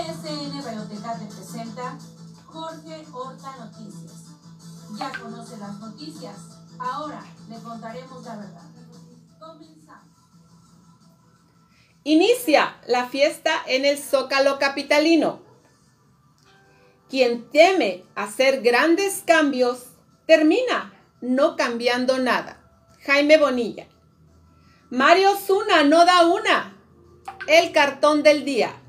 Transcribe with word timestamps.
PSN 0.00 0.50
Biblioteca 0.50 1.18
te 1.18 1.26
presenta 1.26 1.98
Jorge 2.46 3.04
Horta 3.12 3.54
Noticias. 3.58 4.12
Ya 4.98 5.12
conoce 5.12 5.58
las 5.58 5.78
noticias, 5.78 6.36
ahora 6.78 7.22
le 7.50 7.58
contaremos 7.58 8.24
la 8.24 8.36
verdad. 8.36 8.62
Comenzamos. 9.38 10.08
Inicia 12.04 12.76
la 12.86 13.08
fiesta 13.08 13.50
en 13.66 13.84
el 13.84 13.98
Zócalo 13.98 14.58
Capitalino. 14.58 15.40
Quien 17.10 17.50
teme 17.50 18.04
hacer 18.14 18.62
grandes 18.62 19.22
cambios, 19.26 19.88
termina 20.26 20.94
no 21.20 21.56
cambiando 21.56 22.18
nada. 22.18 22.58
Jaime 23.04 23.36
Bonilla. 23.36 23.86
Mario 24.88 25.36
Zuna 25.36 25.84
no 25.84 26.06
da 26.06 26.26
una. 26.26 26.74
El 27.46 27.72
cartón 27.72 28.22
del 28.22 28.46
día. 28.46 28.79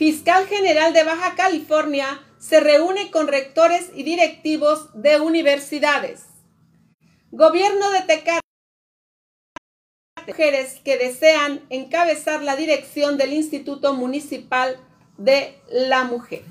Fiscal 0.00 0.46
General 0.46 0.94
de 0.94 1.04
Baja 1.04 1.34
California 1.34 2.22
se 2.38 2.58
reúne 2.58 3.10
con 3.10 3.28
rectores 3.28 3.90
y 3.94 4.02
directivos 4.02 4.88
de 4.94 5.20
universidades. 5.20 6.22
Gobierno 7.30 7.90
de 7.90 8.00
Tecate. 8.00 8.40
Mujeres 10.26 10.80
que 10.82 10.96
desean 10.96 11.66
encabezar 11.68 12.42
la 12.42 12.56
dirección 12.56 13.18
del 13.18 13.34
Instituto 13.34 13.92
Municipal 13.92 14.78
de 15.18 15.60
la 15.68 16.04
Mujer. 16.04 16.44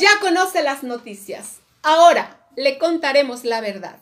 Ya 0.00 0.18
conoce 0.20 0.64
las 0.64 0.82
noticias. 0.82 1.60
Ahora 1.84 2.44
le 2.56 2.76
contaremos 2.76 3.44
la 3.44 3.60
verdad. 3.60 4.00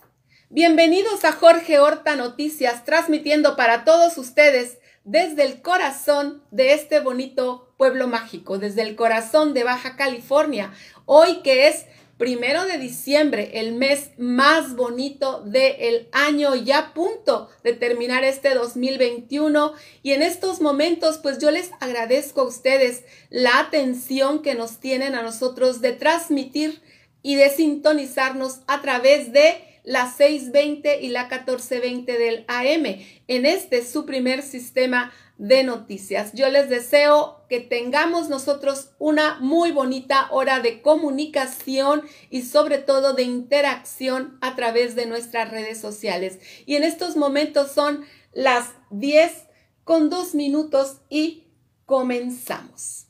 Bienvenidos 0.49 1.27
a 1.27 1.33
Jorge 1.33 1.79
Horta 1.79 2.17
Noticias, 2.17 2.87
transmitiendo 2.87 3.55
para 3.55 3.85
todos 3.85 4.17
ustedes 4.17 4.79
desde 5.05 5.45
el 5.45 5.63
corazón 5.63 6.43
de 6.51 6.73
este 6.73 7.01
bonito 7.01 7.73
pueblo 7.77 8.09
mágico, 8.09 8.59
desde 8.59 8.83
el 8.83 8.97
corazón 8.97 9.55
de 9.55 9.65
Baja 9.65 9.97
California, 9.97 10.73
hoy 11.05 11.43
que 11.43 11.69
es 11.69 11.87
primero 12.17 12.65
de 12.65 12.79
diciembre, 12.79 13.51
el 13.55 13.73
mes 13.73 14.11
más 14.19 14.77
bonito 14.77 15.43
del 15.43 16.09
año, 16.13 16.55
ya 16.55 16.79
a 16.79 16.95
punto 16.95 17.49
de 17.63 17.73
terminar 17.73 18.25
este 18.25 18.55
2021. 18.55 19.75
Y 20.03 20.13
en 20.13 20.23
estos 20.23 20.61
momentos, 20.61 21.19
pues 21.19 21.39
yo 21.39 21.51
les 21.51 21.71
agradezco 21.81 22.43
a 22.43 22.49
ustedes 22.49 23.05
la 23.31 23.59
atención 23.59 24.43
que 24.43 24.55
nos 24.55 24.79
tienen 24.79 25.15
a 25.15 25.23
nosotros 25.23 25.81
de 25.81 25.93
transmitir 25.93 26.83
y 27.23 27.35
de 27.37 27.51
sintonizarnos 27.51 28.61
a 28.67 28.81
través 28.81 29.33
de 29.33 29.74
la 29.85 30.11
620 30.11 31.03
y 31.03 31.09
la 31.09 31.25
1420 31.25 32.19
del 32.19 32.45
AM 32.49 32.87
en 33.29 33.47
este 33.47 33.85
su 33.85 34.07
primer 34.07 34.43
sistema 34.43 35.13
de 35.37 35.63
noticias. 35.63 36.33
Yo 36.33 36.49
les 36.49 36.71
deseo 36.71 37.45
que 37.49 37.61
tengamos 37.61 38.29
nosotros 38.29 38.91
una 38.99 39.39
muy 39.41 39.73
bonita 39.73 40.29
hora 40.31 40.61
de 40.61 40.81
comunicación 40.81 42.03
y 42.31 42.43
sobre 42.43 42.79
todo 42.79 43.13
de 43.13 43.25
interacción 43.25 44.39
a 44.41 44.57
través 44.57 44.95
de 44.97 45.07
nuestras 45.07 45.51
redes 45.51 45.81
sociales. 45.81 46.39
Y 46.67 46.77
en 46.77 46.85
estos 46.85 47.17
momentos 47.17 47.73
son 47.73 48.05
las 48.33 48.73
10 48.91 49.49
con 49.85 50.09
2 50.09 50.35
minutos 50.35 51.03
y 51.11 51.49
comenzamos. 51.85 53.09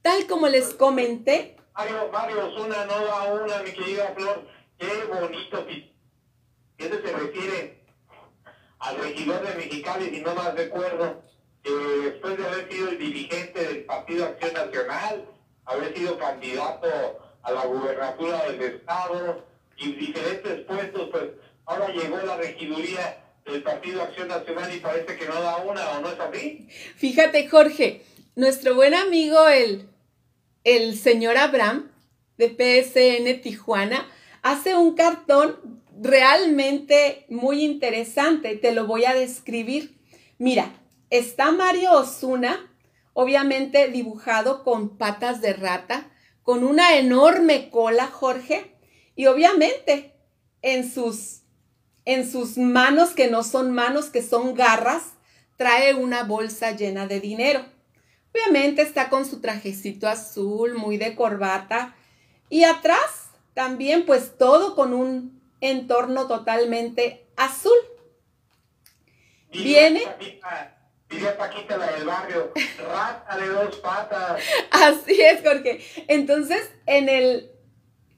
Tal 0.00 0.26
como 0.26 0.48
les 0.48 0.72
comenté. 0.74 1.56
Mario, 1.74 2.08
Mario 2.12 2.50
una, 2.64 3.62
mi 3.62 3.72
querida 3.72 4.14
Flor. 4.16 4.46
Qué 4.78 4.88
bonito 5.08 5.66
eso 6.84 7.00
se 7.04 7.12
refiere 7.12 7.84
al 8.78 8.96
regidor 8.98 9.46
de 9.46 9.54
Mexicali, 9.54 10.10
si 10.10 10.20
no 10.20 10.34
más 10.34 10.54
recuerdo, 10.54 11.22
que 11.62 11.70
después 11.70 12.36
de 12.36 12.46
haber 12.46 12.70
sido 12.70 12.88
el 12.90 12.98
dirigente 12.98 13.64
del 13.64 13.84
Partido 13.84 14.26
Acción 14.26 14.52
Nacional, 14.52 15.24
haber 15.64 15.96
sido 15.96 16.18
candidato 16.18 16.88
a 17.42 17.52
la 17.52 17.64
gubernatura 17.64 18.44
del 18.44 18.60
Estado 18.60 19.46
y 19.76 19.92
diferentes 19.92 20.60
puestos, 20.66 21.08
pues 21.10 21.24
ahora 21.64 21.88
llegó 21.88 22.18
la 22.18 22.36
regiduría 22.36 23.24
del 23.46 23.62
Partido 23.62 24.02
Acción 24.02 24.28
Nacional 24.28 24.74
y 24.74 24.80
parece 24.80 25.16
que 25.16 25.26
no 25.26 25.40
da 25.40 25.56
una, 25.56 25.90
¿o 25.90 26.00
no 26.00 26.08
es 26.08 26.20
así? 26.20 26.68
Fíjate, 26.96 27.48
Jorge, 27.48 28.02
nuestro 28.34 28.74
buen 28.74 28.94
amigo, 28.94 29.48
el, 29.48 29.88
el 30.64 30.96
señor 30.96 31.36
Abraham, 31.38 31.90
de 32.36 32.48
PSN 32.48 33.40
Tijuana, 33.40 34.06
hace 34.42 34.74
un 34.74 34.94
cartón 34.94 35.82
realmente 36.00 37.26
muy 37.28 37.62
interesante. 37.62 38.56
Te 38.56 38.72
lo 38.72 38.86
voy 38.86 39.04
a 39.04 39.14
describir. 39.14 39.98
Mira, 40.38 40.72
está 41.10 41.52
Mario 41.52 41.92
Osuna, 41.92 42.72
obviamente 43.12 43.88
dibujado 43.88 44.64
con 44.64 44.96
patas 44.96 45.40
de 45.40 45.52
rata, 45.52 46.10
con 46.42 46.64
una 46.64 46.96
enorme 46.96 47.70
cola, 47.70 48.06
Jorge, 48.06 48.76
y 49.16 49.26
obviamente 49.26 50.14
en 50.62 50.90
sus 50.90 51.40
en 52.06 52.30
sus 52.30 52.58
manos 52.58 53.10
que 53.10 53.30
no 53.30 53.42
son 53.42 53.72
manos, 53.72 54.10
que 54.10 54.22
son 54.22 54.54
garras, 54.54 55.14
trae 55.56 55.94
una 55.94 56.24
bolsa 56.24 56.72
llena 56.72 57.06
de 57.06 57.20
dinero. 57.20 57.64
Obviamente 58.34 58.82
está 58.82 59.08
con 59.08 59.24
su 59.24 59.40
trajecito 59.40 60.06
azul, 60.08 60.74
muy 60.74 60.98
de 60.98 61.14
corbata, 61.14 61.96
y 62.50 62.64
atrás 62.64 63.30
también 63.54 64.04
pues 64.04 64.36
todo 64.36 64.74
con 64.74 64.92
un 64.92 65.33
entorno 65.64 66.26
totalmente 66.26 67.26
azul. 67.36 67.72
Viene. 69.50 70.02
Diría 71.08 71.36
Paquita 71.36 71.76
la 71.76 71.92
del 71.92 72.06
barrio, 72.06 72.52
rata 72.88 73.36
de 73.36 73.46
dos 73.46 73.76
patas. 73.76 74.42
Así 74.70 75.20
es, 75.20 75.42
Jorge. 75.42 75.80
Entonces, 76.08 76.70
en 76.86 77.08
el, 77.08 77.50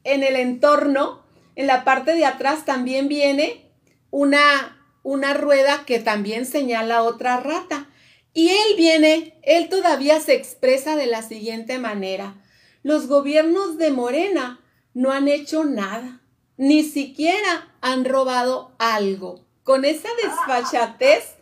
en 0.04 0.22
el 0.22 0.36
entorno, 0.36 1.26
en 1.56 1.66
la 1.66 1.84
parte 1.84 2.14
de 2.14 2.24
atrás 2.24 2.64
también 2.64 3.08
viene 3.08 3.70
una, 4.10 4.88
una 5.02 5.34
rueda 5.34 5.84
que 5.84 5.98
también 5.98 6.46
señala 6.46 7.02
otra 7.02 7.38
rata. 7.40 7.88
Y 8.32 8.50
él 8.50 8.76
viene, 8.76 9.38
él 9.42 9.68
todavía 9.68 10.20
se 10.20 10.34
expresa 10.34 10.96
de 10.96 11.06
la 11.06 11.22
siguiente 11.22 11.78
manera. 11.78 12.34
Los 12.82 13.08
gobiernos 13.08 13.78
de 13.78 13.90
Morena 13.90 14.60
no 14.94 15.12
han 15.12 15.28
hecho 15.28 15.64
nada 15.64 16.22
ni 16.56 16.82
siquiera 16.82 17.74
han 17.80 18.04
robado 18.04 18.72
algo. 18.78 19.40
Con 19.62 19.84
esa 19.84 20.08
desfachatez 20.22 21.34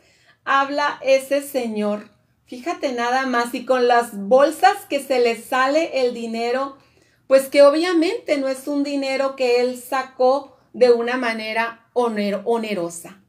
habla 0.44 0.98
ese 1.02 1.42
señor. 1.42 2.08
Fíjate 2.46 2.92
nada 2.92 3.26
más 3.26 3.54
y 3.54 3.64
con 3.64 3.88
las 3.88 4.16
bolsas 4.16 4.76
que 4.88 5.02
se 5.02 5.20
le 5.20 5.36
sale 5.36 6.06
el 6.06 6.14
dinero, 6.14 6.76
pues 7.26 7.48
que 7.48 7.62
obviamente 7.62 8.36
no 8.36 8.48
es 8.48 8.68
un 8.68 8.84
dinero 8.84 9.34
que 9.34 9.60
él 9.60 9.80
sacó 9.80 10.58
de 10.72 10.92
una 10.92 11.16
manera 11.16 11.88
onerosa. 11.94 13.20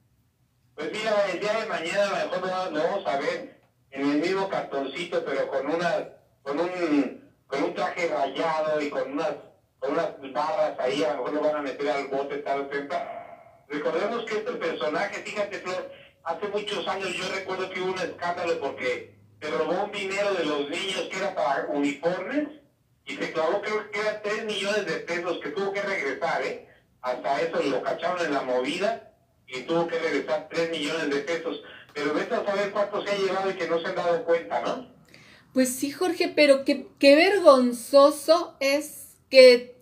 Pues 0.75 0.91
mira, 0.91 1.25
el 1.31 1.39
día 1.39 1.53
de 1.53 1.65
mañana 1.67 2.21
a 2.21 2.25
lo 2.25 2.41
mejor 2.41 2.71
lo 2.73 2.83
vamos 2.83 3.07
a 3.07 3.17
ver 3.17 3.61
en 3.91 4.11
el 4.11 4.17
mismo 4.17 4.49
cartoncito, 4.49 5.23
pero 5.23 5.47
con 5.47 5.67
una, 5.67 6.09
con 6.43 6.59
un, 6.59 7.31
con 7.47 7.63
un 7.63 7.73
traje 7.73 8.09
rayado 8.09 8.81
y 8.81 8.89
con 8.89 9.13
unas 9.13 9.35
unas 9.89 10.33
barras 10.33 10.79
ahí, 10.79 11.03
a 11.03 11.13
lo 11.13 11.23
mejor 11.23 11.33
lo 11.33 11.41
van 11.41 11.55
a 11.55 11.61
meter 11.61 11.89
al 11.89 12.07
bote 12.07 12.37
tal. 12.39 12.69
Recordemos 13.67 14.25
que 14.25 14.37
este 14.37 14.51
personaje, 14.53 15.21
fíjate 15.23 15.59
Flor, 15.59 15.91
hace 16.23 16.47
muchos 16.49 16.87
años 16.87 17.13
yo 17.13 17.27
recuerdo 17.33 17.69
que 17.69 17.81
hubo 17.81 17.91
un 17.91 17.99
escándalo 17.99 18.59
porque 18.59 19.15
se 19.41 19.49
robó 19.49 19.83
un 19.85 19.91
dinero 19.91 20.33
de 20.33 20.45
los 20.45 20.69
niños 20.69 21.07
que 21.11 21.17
era 21.17 21.35
para 21.35 21.67
uniformes 21.67 22.47
y 23.05 23.15
se 23.15 23.31
clavó 23.31 23.61
creo 23.61 23.91
que 23.91 23.99
era 23.99 24.21
3 24.21 24.45
millones 24.45 24.85
de 24.85 24.95
pesos 24.99 25.39
que 25.41 25.49
tuvo 25.49 25.71
que 25.71 25.81
regresar, 25.81 26.41
¿eh? 26.41 26.67
Hasta 27.01 27.41
eso 27.41 27.61
lo 27.61 27.81
cacharon 27.83 28.25
en 28.25 28.33
la 28.33 28.41
movida 28.41 29.11
y 29.47 29.61
tuvo 29.61 29.87
que 29.87 29.99
regresar 29.99 30.47
3 30.49 30.71
millones 30.71 31.09
de 31.09 31.17
pesos. 31.21 31.61
Pero 31.93 32.13
vete 32.13 32.33
a 32.33 32.43
saber 32.43 32.71
cuánto 32.71 33.05
se 33.05 33.11
ha 33.11 33.17
llevado 33.17 33.51
y 33.51 33.53
que 33.53 33.67
no 33.67 33.79
se 33.79 33.87
han 33.87 33.95
dado 33.95 34.23
cuenta, 34.25 34.61
¿no? 34.61 34.87
Pues 35.53 35.73
sí, 35.73 35.91
Jorge, 35.91 36.33
pero 36.35 36.65
qué, 36.65 36.87
qué 36.99 37.15
vergonzoso 37.15 38.57
es 38.59 39.19
que 39.29 39.74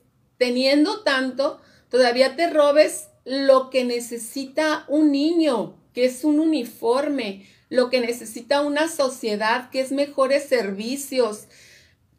teniendo 0.43 1.03
tanto, 1.03 1.61
todavía 1.87 2.35
te 2.35 2.49
robes 2.49 3.07
lo 3.23 3.69
que 3.69 3.85
necesita 3.85 4.83
un 4.89 5.09
niño, 5.09 5.77
que 5.93 6.03
es 6.03 6.25
un 6.25 6.41
uniforme, 6.41 7.47
lo 7.69 7.89
que 7.89 8.01
necesita 8.01 8.59
una 8.59 8.89
sociedad, 8.89 9.69
que 9.69 9.79
es 9.79 9.93
mejores 9.93 10.43
servicios. 10.43 11.45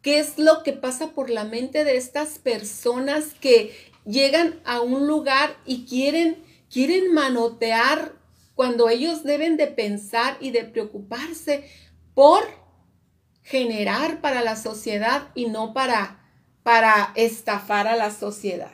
¿Qué 0.01 0.21
es 0.21 0.39
lo 0.39 0.63
que 0.63 0.73
pasa 0.73 1.11
por 1.11 1.29
la 1.29 1.45
mente 1.45 1.85
de 1.85 1.99
estas 1.99 2.39
personas 2.39 3.35
que 3.43 3.77
llegan 4.07 4.59
a 4.65 4.81
un 4.81 5.07
lugar 5.07 5.55
y 5.67 5.85
quieren, 5.85 6.43
quieren 6.73 7.13
manotear 7.13 8.15
cuando 8.55 8.89
ellos 8.89 9.23
deben 9.23 9.59
de 9.59 9.67
pensar 9.67 10.39
y 10.41 10.51
de 10.51 10.65
preocuparse 10.65 11.69
por 12.15 12.43
generar 13.43 14.23
para 14.23 14.41
la 14.41 14.57
sociedad 14.57 15.29
y 15.35 15.45
no 15.45 15.75
para 15.75 16.24
para 16.65 17.13
estafar 17.15 17.87
a 17.87 17.95
la 17.95 18.11
sociedad? 18.11 18.73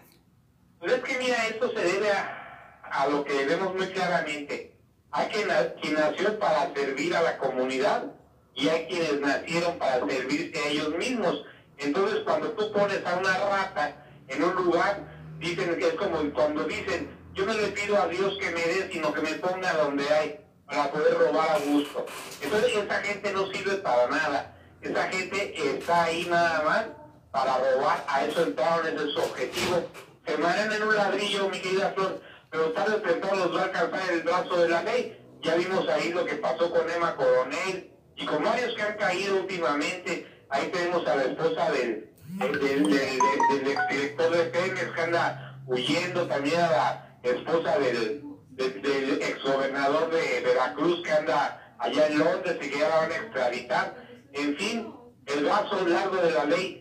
Pues 0.79 0.93
es 0.93 1.01
que 1.01 1.19
mira, 1.19 1.47
esto 1.49 1.71
se 1.73 1.81
debe 1.81 2.09
a, 2.11 3.07
lo 3.11 3.25
que 3.25 3.45
vemos 3.45 3.75
muy 3.75 3.89
claramente. 3.89 4.79
Hay 5.11 5.27
quien, 5.29 5.49
quien 5.83 5.95
nació 5.95 6.39
para 6.39 6.73
servir 6.73 7.15
a 7.15 7.21
la 7.21 7.37
comunidad 7.37 8.05
y 8.55 8.69
hay 8.69 8.87
quienes 8.87 9.21
nacieron 9.21 9.77
para 9.79 10.07
servirse 10.07 10.59
a 10.59 10.69
ellos 10.69 10.97
mismos. 10.97 11.45
Entonces, 11.79 12.21
cuando 12.25 12.53
tú 12.53 12.73
pones 12.73 13.05
a 13.05 13.17
una 13.17 13.37
rata 13.37 13.97
en 14.29 14.45
un 14.45 14.55
lugar, 14.55 15.01
dicen 15.41 15.77
que 15.77 15.89
es 15.89 15.95
como 15.95 16.19
cuando 16.33 16.65
dicen, 16.65 17.11
yo 17.35 17.45
no 17.45 17.55
le 17.55 17.69
pido 17.69 18.01
a 18.01 18.07
Dios 18.07 18.39
que 18.39 18.51
me 18.53 18.61
dé, 18.61 18.89
sino 18.93 19.13
que 19.13 19.21
me 19.21 19.35
ponga 19.35 19.73
donde 19.75 20.09
hay 20.09 20.41
para 20.65 20.93
poder 20.93 21.19
robar 21.19 21.51
a 21.51 21.59
gusto. 21.59 22.07
Entonces, 22.41 22.77
esa 22.77 23.03
gente 23.03 23.33
no 23.33 23.51
sirve 23.51 23.77
para 23.79 24.07
nada. 24.07 24.57
Esa 24.81 25.09
gente 25.09 25.75
está 25.75 26.05
ahí 26.05 26.27
nada 26.31 26.63
más 26.63 27.00
para 27.31 27.59
robar. 27.59 28.05
A 28.09 28.25
eso 28.25 28.43
entraron, 28.43 28.87
ese 28.87 29.09
es 29.09 29.13
su 29.13 29.21
objetivo. 29.21 29.85
Se 30.27 30.37
manejan 30.39 30.73
en 30.73 30.83
un 30.83 30.95
ladrillo, 30.95 31.49
mi 31.49 31.61
querida 31.61 31.93
Flor, 31.95 32.21
pero 32.51 32.73
tarde 32.73 32.97
o 32.97 33.03
temprano 33.03 33.37
los 33.37 33.57
va 33.57 33.61
a 33.61 33.65
alcanzar 33.65 34.11
el 34.11 34.23
brazo 34.23 34.57
de 34.57 34.69
la 34.69 34.83
ley. 34.83 35.17
Ya 35.43 35.55
vimos 35.55 35.89
ahí 35.89 36.13
lo 36.13 36.25
que 36.25 36.35
pasó 36.35 36.71
con 36.71 36.89
Emma 36.91 37.17
Coronel 37.17 37.91
y 38.17 38.27
con 38.27 38.45
varios 38.45 38.75
que 38.75 38.83
han 38.83 38.97
caído 38.97 39.37
últimamente. 39.37 40.27
Ahí 40.51 40.69
tenemos 40.69 41.07
a 41.07 41.17
la 41.17 41.23
esposa 41.25 41.71
del, 41.71 42.11
del, 42.27 42.61
del, 42.61 43.67
exdirector 43.67 44.31
de 44.31 44.45
Pemex 44.45 44.93
que 44.93 45.01
anda 45.01 45.61
huyendo, 45.67 46.27
también 46.27 46.61
a 46.61 46.71
la 46.71 47.19
esposa 47.23 47.79
del, 47.79 48.23
del, 48.51 49.23
exgobernador 49.23 50.11
de 50.11 50.41
Veracruz 50.41 51.03
que 51.03 51.13
anda 51.13 51.75
allá 51.79 52.07
en 52.09 52.19
Londres 52.19 52.57
y 52.61 52.71
que 52.71 52.79
ya 52.79 52.89
la 52.89 52.97
van 52.97 53.13
a 53.13 53.17
extraditar. 53.17 53.95
En 54.33 54.57
fin, 54.57 54.95
el 55.27 55.45
brazo 55.45 55.87
largo 55.87 56.17
de 56.17 56.31
la 56.33 56.45
ley 56.45 56.80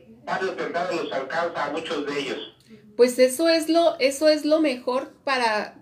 de. 2.05 2.37
Pues 2.95 3.17
eso 3.19 3.49
es 3.49 3.69
lo, 3.69 3.97
eso 3.99 4.27
es 4.27 4.45
lo 4.45 4.61
mejor 4.61 5.13
para 5.23 5.75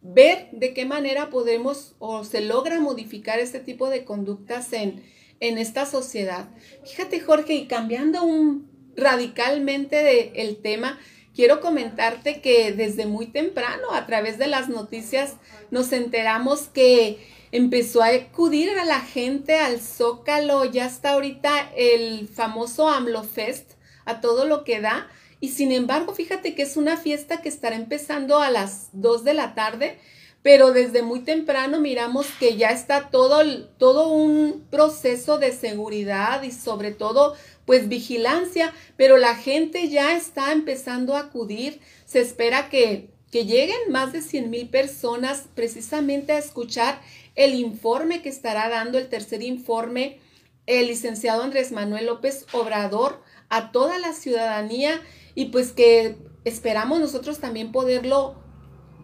ver 0.00 0.48
de 0.52 0.74
qué 0.74 0.84
manera 0.84 1.30
podemos 1.30 1.96
o 1.98 2.24
se 2.24 2.42
logra 2.42 2.80
modificar 2.80 3.38
este 3.38 3.60
tipo 3.60 3.88
de 3.88 4.04
conductas 4.04 4.72
en, 4.72 5.02
en 5.40 5.58
esta 5.58 5.86
sociedad. 5.86 6.50
Fíjate, 6.84 7.20
Jorge, 7.20 7.54
y 7.54 7.66
cambiando 7.66 8.22
un, 8.22 8.70
radicalmente 8.96 9.96
de 9.96 10.32
el 10.36 10.60
tema, 10.60 10.98
quiero 11.34 11.60
comentarte 11.60 12.40
que 12.40 12.72
desde 12.72 13.06
muy 13.06 13.26
temprano, 13.26 13.92
a 13.92 14.06
través 14.06 14.38
de 14.38 14.46
las 14.46 14.68
noticias, 14.68 15.34
nos 15.70 15.92
enteramos 15.92 16.68
que 16.68 17.18
empezó 17.52 18.02
a 18.02 18.08
acudir 18.08 18.70
a 18.70 18.84
la 18.84 19.00
gente 19.00 19.58
al 19.58 19.80
Zócalo, 19.80 20.64
ya 20.64 20.86
está 20.86 21.10
ahorita 21.10 21.70
el 21.76 22.28
famoso 22.28 22.88
AMLOFest, 22.88 23.72
a 24.04 24.20
todo 24.20 24.44
lo 24.44 24.64
que 24.64 24.80
da. 24.80 25.08
Y 25.40 25.50
sin 25.50 25.72
embargo, 25.72 26.14
fíjate 26.14 26.54
que 26.54 26.62
es 26.62 26.76
una 26.76 26.96
fiesta 26.96 27.42
que 27.42 27.48
estará 27.48 27.76
empezando 27.76 28.38
a 28.38 28.50
las 28.50 28.88
2 28.92 29.24
de 29.24 29.34
la 29.34 29.54
tarde, 29.54 29.98
pero 30.42 30.72
desde 30.72 31.02
muy 31.02 31.20
temprano 31.20 31.80
miramos 31.80 32.26
que 32.38 32.56
ya 32.56 32.70
está 32.70 33.08
todo, 33.08 33.42
todo 33.78 34.08
un 34.08 34.66
proceso 34.70 35.38
de 35.38 35.52
seguridad 35.52 36.42
y 36.42 36.50
sobre 36.50 36.92
todo 36.92 37.34
pues 37.66 37.88
vigilancia, 37.88 38.72
pero 38.96 39.16
la 39.16 39.34
gente 39.34 39.88
ya 39.88 40.16
está 40.16 40.52
empezando 40.52 41.16
a 41.16 41.20
acudir. 41.20 41.80
Se 42.04 42.20
espera 42.20 42.68
que, 42.68 43.10
que 43.30 43.46
lleguen 43.46 43.90
más 43.90 44.12
de 44.12 44.22
100 44.22 44.50
mil 44.50 44.68
personas 44.68 45.46
precisamente 45.54 46.32
a 46.32 46.38
escuchar 46.38 47.00
el 47.34 47.54
informe 47.54 48.22
que 48.22 48.28
estará 48.28 48.68
dando, 48.68 48.98
el 48.98 49.08
tercer 49.08 49.42
informe, 49.42 50.18
el 50.66 50.86
licenciado 50.86 51.42
Andrés 51.42 51.72
Manuel 51.72 52.06
López 52.06 52.46
Obrador 52.52 53.22
a 53.48 53.72
toda 53.72 53.98
la 53.98 54.12
ciudadanía 54.12 55.00
y 55.34 55.46
pues 55.46 55.72
que 55.72 56.16
esperamos 56.44 57.00
nosotros 57.00 57.38
también 57.38 57.72
poderlo, 57.72 58.36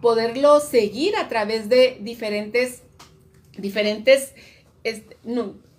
poderlo 0.00 0.60
seguir 0.60 1.16
a 1.16 1.28
través 1.28 1.68
de 1.68 1.98
diferentes, 2.00 2.82
diferentes 3.56 4.32
este, 4.84 5.16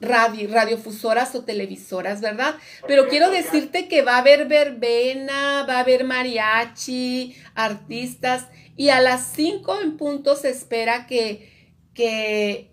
radio, 0.02 0.50
radiofusoras 0.52 1.36
o 1.36 1.44
televisoras, 1.44 2.20
¿verdad? 2.22 2.56
Pero 2.88 3.08
quiero 3.08 3.30
decirte 3.30 3.88
que 3.88 4.02
va 4.02 4.16
a 4.16 4.20
haber 4.20 4.48
verbena, 4.48 5.66
va 5.68 5.78
a 5.78 5.80
haber 5.80 6.04
mariachi, 6.04 7.36
artistas, 7.56 8.48
y 8.76 8.90
a 8.90 9.00
las 9.00 9.32
5 9.34 9.82
en 9.82 9.98
punto 9.98 10.36
se 10.36 10.50
espera 10.50 11.06
que, 11.06 11.72
que 11.94 12.72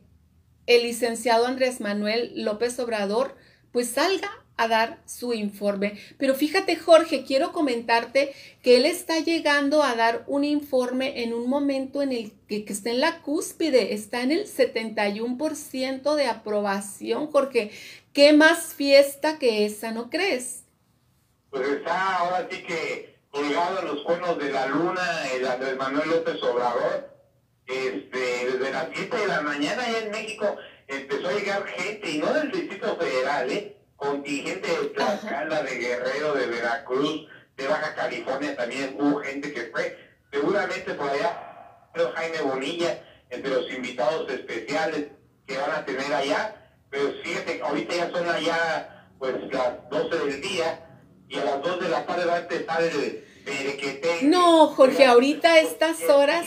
el 0.66 0.82
licenciado 0.82 1.46
Andrés 1.46 1.80
Manuel 1.80 2.32
López 2.34 2.78
Obrador 2.78 3.36
pues 3.72 3.90
salga 3.90 4.30
a 4.58 4.68
dar 4.68 4.98
su 5.06 5.32
informe. 5.32 5.98
Pero 6.18 6.34
fíjate, 6.34 6.76
Jorge, 6.76 7.24
quiero 7.24 7.52
comentarte 7.52 8.34
que 8.62 8.76
él 8.76 8.84
está 8.84 9.20
llegando 9.20 9.82
a 9.82 9.94
dar 9.94 10.24
un 10.26 10.44
informe 10.44 11.22
en 11.22 11.32
un 11.32 11.48
momento 11.48 12.02
en 12.02 12.12
el 12.12 12.32
que, 12.48 12.64
está 12.68 12.90
en 12.90 13.00
la 13.00 13.22
cúspide, 13.22 13.94
está 13.94 14.20
en 14.22 14.32
el 14.32 14.46
71% 14.46 16.14
de 16.16 16.26
aprobación, 16.26 17.28
Jorge. 17.28 17.70
¿Qué 18.12 18.32
más 18.32 18.74
fiesta 18.74 19.38
que 19.38 19.64
esa, 19.64 19.92
no 19.92 20.10
crees? 20.10 20.64
Pues 21.50 21.66
está 21.68 22.16
ahora 22.16 22.48
sí 22.50 22.62
que 22.64 23.16
colgado 23.30 23.80
en 23.80 23.86
los 23.86 24.02
cuernos 24.02 24.38
de 24.38 24.50
la 24.50 24.66
luna 24.66 25.28
el 25.32 25.46
Andrés 25.46 25.76
Manuel 25.76 26.10
López 26.10 26.42
Obrador. 26.42 27.16
Este, 27.66 28.18
desde 28.50 28.72
las 28.72 28.88
7 28.94 29.16
de 29.16 29.26
la 29.26 29.42
mañana 29.42 29.84
allá 29.84 29.98
en 29.98 30.10
México 30.10 30.56
empezó 30.88 31.28
a 31.28 31.32
llegar 31.32 31.66
gente, 31.66 32.10
y 32.10 32.18
no 32.18 32.32
del 32.32 32.50
Distrito 32.50 32.96
Federal, 32.96 33.52
¿eh? 33.52 33.77
Contingente 33.98 34.68
de 34.68 34.88
Tlaxcala, 34.90 35.62
de 35.62 35.76
Guerrero, 35.76 36.32
de 36.32 36.46
Veracruz, 36.46 37.28
de 37.56 37.66
Baja 37.66 37.94
California 37.94 38.56
también 38.56 38.96
hubo 38.98 39.20
gente 39.20 39.52
que 39.52 39.64
fue. 39.72 39.98
Seguramente 40.30 40.94
por 40.94 41.10
allá, 41.10 41.48
Jaime 42.14 42.40
Bonilla, 42.42 43.02
entre 43.28 43.50
los 43.50 43.70
invitados 43.72 44.30
especiales 44.30 45.08
que 45.46 45.58
van 45.58 45.72
a 45.72 45.84
tener 45.84 46.12
allá. 46.14 46.54
Pero 46.90 47.12
fíjate, 47.22 47.60
ahorita 47.60 47.94
ya 47.94 48.10
son 48.10 48.28
allá 48.28 49.06
pues 49.18 49.34
las 49.50 49.90
12 49.90 50.16
del 50.16 50.40
día 50.40 50.86
y 51.28 51.38
a 51.38 51.44
las 51.44 51.62
2 51.62 51.80
de 51.80 51.88
la 51.88 52.06
tarde 52.06 52.24
va 52.24 52.34
a 52.34 52.38
empezar 52.38 52.82
el 52.82 53.24
Perequete. 53.44 54.20
No, 54.22 54.68
Jorge, 54.68 55.04
ahorita 55.04 55.52
a 55.54 55.58
estas 55.58 56.00
horas. 56.08 56.46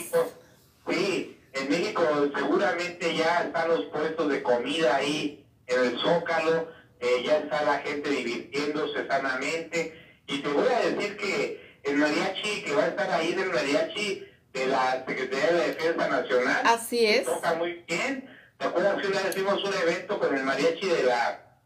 Sí, 0.88 1.38
en 1.54 1.70
México 1.70 2.02
seguramente 2.34 3.16
ya 3.16 3.44
están 3.44 3.70
los 3.70 3.86
puestos 3.86 4.30
de 4.30 4.42
comida 4.42 4.96
ahí 4.96 5.46
en 5.68 5.84
el 5.84 6.00
Zócalo 6.00 6.68
eh, 7.02 7.24
ya 7.26 7.40
está 7.40 7.64
la 7.64 7.80
gente 7.80 8.10
divirtiéndose 8.10 9.08
sanamente. 9.08 10.00
Y 10.28 10.40
te 10.40 10.50
voy 10.50 10.68
a 10.68 10.80
decir 10.80 11.18
que 11.18 11.80
el 11.84 11.98
mariachi 11.98 12.64
que 12.64 12.74
va 12.74 12.84
a 12.84 12.88
estar 12.88 13.10
ahí 13.12 13.34
del 13.34 13.50
mariachi 13.50 14.24
de 14.54 14.68
la 14.68 15.04
Secretaría 15.08 15.52
de 15.52 15.68
Defensa 15.74 16.08
Nacional. 16.08 16.62
Así 16.66 17.06
es. 17.06 17.26
Toca 17.26 17.56
muy 17.56 17.84
bien. 17.88 18.30
¿Te 18.58 18.68
acuerdas 18.68 19.02
que 19.02 19.08
una 19.08 19.22
vez 19.22 19.36
hicimos 19.36 19.64
un 19.64 19.74
evento 19.74 20.20
con 20.20 20.38
el 20.38 20.44
mariachi 20.44 20.88
de 20.88 21.04
la, 21.04 21.58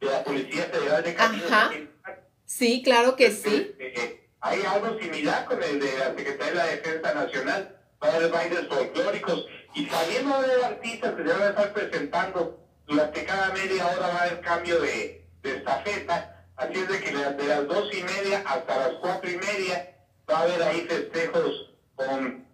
de 0.00 0.06
la 0.06 0.24
Policía 0.24 0.64
Federal 0.64 1.04
de 1.04 1.14
Caminos? 1.14 1.52
Ajá. 1.52 1.70
Sí, 2.46 2.82
claro 2.82 3.16
que 3.16 3.30
sí. 3.32 3.74
Eh, 3.78 4.30
hay 4.40 4.62
algo 4.62 4.98
similar 4.98 5.44
con 5.44 5.62
el 5.62 5.80
de 5.80 5.98
la 5.98 6.14
Secretaría 6.16 6.64
de 6.64 6.76
Defensa 6.76 7.12
Nacional. 7.12 7.76
Va 8.02 8.08
a 8.08 8.14
haber 8.14 8.30
bailes 8.30 8.68
folclóricos 8.68 9.46
y 9.74 9.86
también 9.86 10.30
va 10.30 10.36
a 10.36 10.38
haber 10.38 10.64
artistas 10.64 11.14
que 11.14 11.22
se 11.22 11.28
van 11.28 11.42
a 11.42 11.48
estar 11.48 11.72
presentando 11.74 12.65
durante 12.86 13.24
cada 13.24 13.52
media 13.52 13.86
hora 13.86 14.08
va 14.08 14.14
a 14.14 14.22
haber 14.22 14.40
cambio 14.40 14.80
de, 14.80 15.26
de 15.42 15.56
estafeta, 15.56 16.44
así 16.56 16.74
es 16.74 16.88
de 16.88 17.00
que 17.00 17.10
de 17.12 17.46
las 17.46 17.66
dos 17.66 17.92
y 17.92 18.02
media 18.02 18.42
hasta 18.46 18.76
las 18.76 18.92
cuatro 19.00 19.30
y 19.30 19.36
media 19.36 19.94
va 20.30 20.38
a 20.38 20.42
haber 20.42 20.62
ahí 20.62 20.80
festejos 20.82 21.72
con 21.94 22.46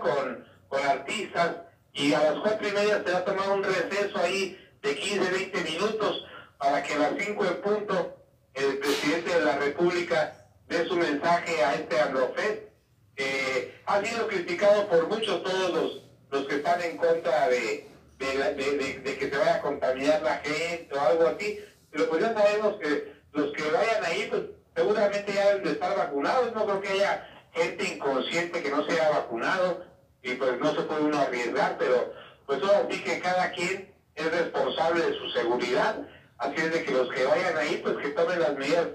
con, 0.00 0.44
con 0.68 0.86
artistas, 0.86 1.56
y 1.92 2.12
a 2.12 2.22
las 2.22 2.40
cuatro 2.40 2.68
y 2.68 2.72
media 2.72 3.02
se 3.04 3.12
va 3.12 3.18
a 3.18 3.24
tomar 3.24 3.50
un 3.50 3.62
receso 3.62 4.18
ahí 4.18 4.58
de 4.82 4.96
15, 4.96 5.30
20 5.30 5.60
minutos 5.62 6.26
para 6.58 6.82
que 6.82 6.94
a 6.94 6.98
las 6.98 7.12
cinco 7.18 7.44
en 7.44 7.60
punto 7.60 8.16
el 8.54 8.78
presidente 8.78 9.34
de 9.34 9.44
la 9.44 9.58
República 9.58 10.46
dé 10.68 10.86
su 10.86 10.96
mensaje 10.96 11.64
a 11.64 11.74
este 11.74 12.00
Androfet. 12.00 12.72
Eh, 13.16 13.80
ha 13.86 14.04
sido 14.04 14.26
criticado 14.26 14.88
por 14.88 15.08
muchos 15.08 15.42
todos 15.42 15.70
los, 15.72 16.02
los 16.30 16.48
que 16.48 16.56
están 16.56 16.82
en 16.82 16.96
contra 16.96 17.48
de, 17.48 17.88
de, 18.24 19.16
que 19.18 19.30
se 19.30 19.36
vaya 19.36 19.56
a 19.56 19.60
contaminar 19.60 20.22
la 20.22 20.36
gente 20.38 20.88
o 20.94 21.00
algo 21.00 21.26
así, 21.28 21.64
pero 21.90 22.08
pues 22.08 22.22
ya 22.22 22.34
sabemos 22.34 22.76
que 22.80 23.12
los 23.32 23.52
que 23.52 23.70
vayan 23.70 24.04
ahí, 24.04 24.26
pues 24.30 24.42
seguramente 24.74 25.32
ya 25.32 25.48
deben 25.48 25.64
de 25.64 25.72
estar 25.72 25.96
vacunados, 25.96 26.52
no 26.54 26.64
creo 26.66 26.80
que 26.80 26.88
haya 26.88 27.28
gente 27.52 27.84
inconsciente 27.94 28.62
que 28.62 28.70
no 28.70 28.84
se 28.84 28.92
haya 28.92 29.10
vacunado 29.10 29.84
y 30.22 30.34
pues 30.34 30.58
no 30.58 30.74
se 30.74 30.82
puede 30.82 31.02
uno 31.02 31.18
arriesgar, 31.18 31.76
pero 31.78 32.12
pues 32.46 32.62
ahora 32.62 32.86
sí 32.90 33.02
que 33.02 33.20
cada 33.20 33.50
quien 33.52 33.92
es 34.14 34.30
responsable 34.30 35.06
de 35.06 35.18
su 35.18 35.30
seguridad, 35.30 35.96
así 36.38 36.54
es 36.56 36.72
de 36.72 36.84
que 36.84 36.92
los 36.92 37.08
que 37.12 37.24
vayan 37.24 37.56
ahí, 37.56 37.80
pues 37.82 37.96
que 37.98 38.08
tomen 38.10 38.40
las 38.40 38.54
medidas 38.56 38.88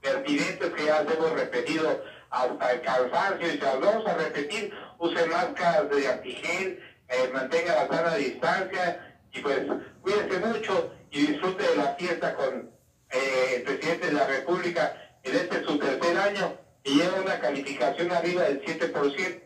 pertinentes 0.00 0.70
que 0.70 0.84
ya 0.84 1.00
hemos 1.00 1.32
repetido 1.32 2.02
hasta 2.30 2.72
el 2.72 2.80
cansancio 2.82 3.52
y 3.52 3.58
las 3.58 3.80
vamos 3.80 4.06
a 4.06 4.14
repetir, 4.14 4.72
use 4.98 5.26
máscaras 5.26 5.88
de 5.90 6.08
antigel, 6.08 6.80
eh, 7.08 7.30
mantenga 7.32 7.74
la 7.74 7.88
sana 7.88 8.14
distancia 8.16 9.18
y 9.32 9.40
pues 9.40 9.60
cuídense 10.02 10.38
mucho 10.40 10.92
y 11.10 11.26
disfrute 11.26 11.62
de 11.62 11.76
la 11.76 11.94
fiesta 11.94 12.34
con 12.34 12.70
eh, 13.10 13.54
el 13.56 13.62
presidente 13.62 14.06
de 14.06 14.12
la 14.12 14.26
República 14.26 15.18
en 15.22 15.36
este 15.36 15.64
su 15.64 15.78
tercer 15.78 16.16
año 16.16 16.58
y 16.84 16.98
lleva 16.98 17.20
una 17.20 17.40
calificación 17.40 18.12
arriba 18.12 18.42
del 18.44 18.62
7%. 18.62 19.42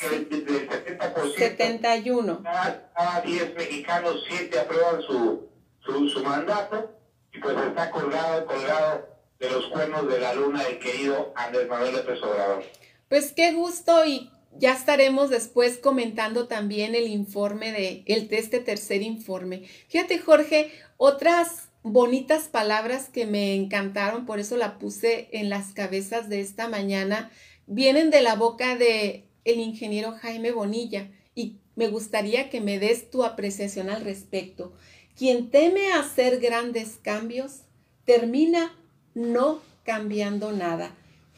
Del 0.00 0.28
70%. 0.68 1.34
71. 1.36 2.42
Cada, 2.42 3.20
10 3.20 3.54
mexicanos, 3.54 4.24
7 4.28 4.58
aprueban 4.58 5.02
su, 5.02 5.48
su, 5.80 6.08
su 6.08 6.24
mandato 6.24 6.90
y 7.32 7.38
pues 7.38 7.56
está 7.56 7.90
colgado, 7.90 8.46
colgado 8.46 9.08
de 9.38 9.50
los 9.50 9.66
cuernos 9.66 10.08
de 10.08 10.18
la 10.20 10.34
luna 10.34 10.62
el 10.62 10.78
querido 10.78 11.32
Andrés 11.36 11.68
Manuel 11.68 11.96
López 11.96 12.22
Obrador. 12.22 12.64
Pues 13.08 13.32
qué 13.32 13.52
gusto 13.52 14.06
y 14.06 14.30
ya 14.58 14.74
estaremos 14.74 15.30
después 15.30 15.78
comentando 15.78 16.46
también 16.46 16.94
el 16.94 17.08
informe 17.08 17.72
de 17.72 18.02
el 18.06 18.28
este 18.30 18.60
tercer 18.60 19.02
informe. 19.02 19.64
Fíjate, 19.88 20.18
Jorge, 20.18 20.70
otras 20.96 21.68
bonitas 21.82 22.48
palabras 22.48 23.08
que 23.08 23.26
me 23.26 23.54
encantaron, 23.54 24.26
por 24.26 24.38
eso 24.38 24.56
la 24.56 24.78
puse 24.78 25.28
en 25.32 25.48
las 25.48 25.72
cabezas 25.72 26.28
de 26.28 26.40
esta 26.40 26.68
mañana, 26.68 27.30
vienen 27.66 28.10
de 28.10 28.22
la 28.22 28.36
boca 28.36 28.76
de 28.76 29.28
ingeniero 29.44 30.12
Jaime 30.12 30.52
Bonilla 30.52 31.10
y 31.34 31.56
me 31.74 31.88
gustaría 31.88 32.50
que 32.50 32.60
me 32.60 32.78
des 32.78 33.10
tu 33.10 33.24
apreciación 33.24 33.90
al 33.90 34.04
respecto. 34.04 34.72
Quien 35.16 35.50
teme 35.50 35.92
hacer 35.92 36.40
grandes 36.40 36.98
cambios 37.02 37.62
termina 38.04 38.76
no 39.14 39.60
cambiando 39.84 40.52
nada. 40.52 40.94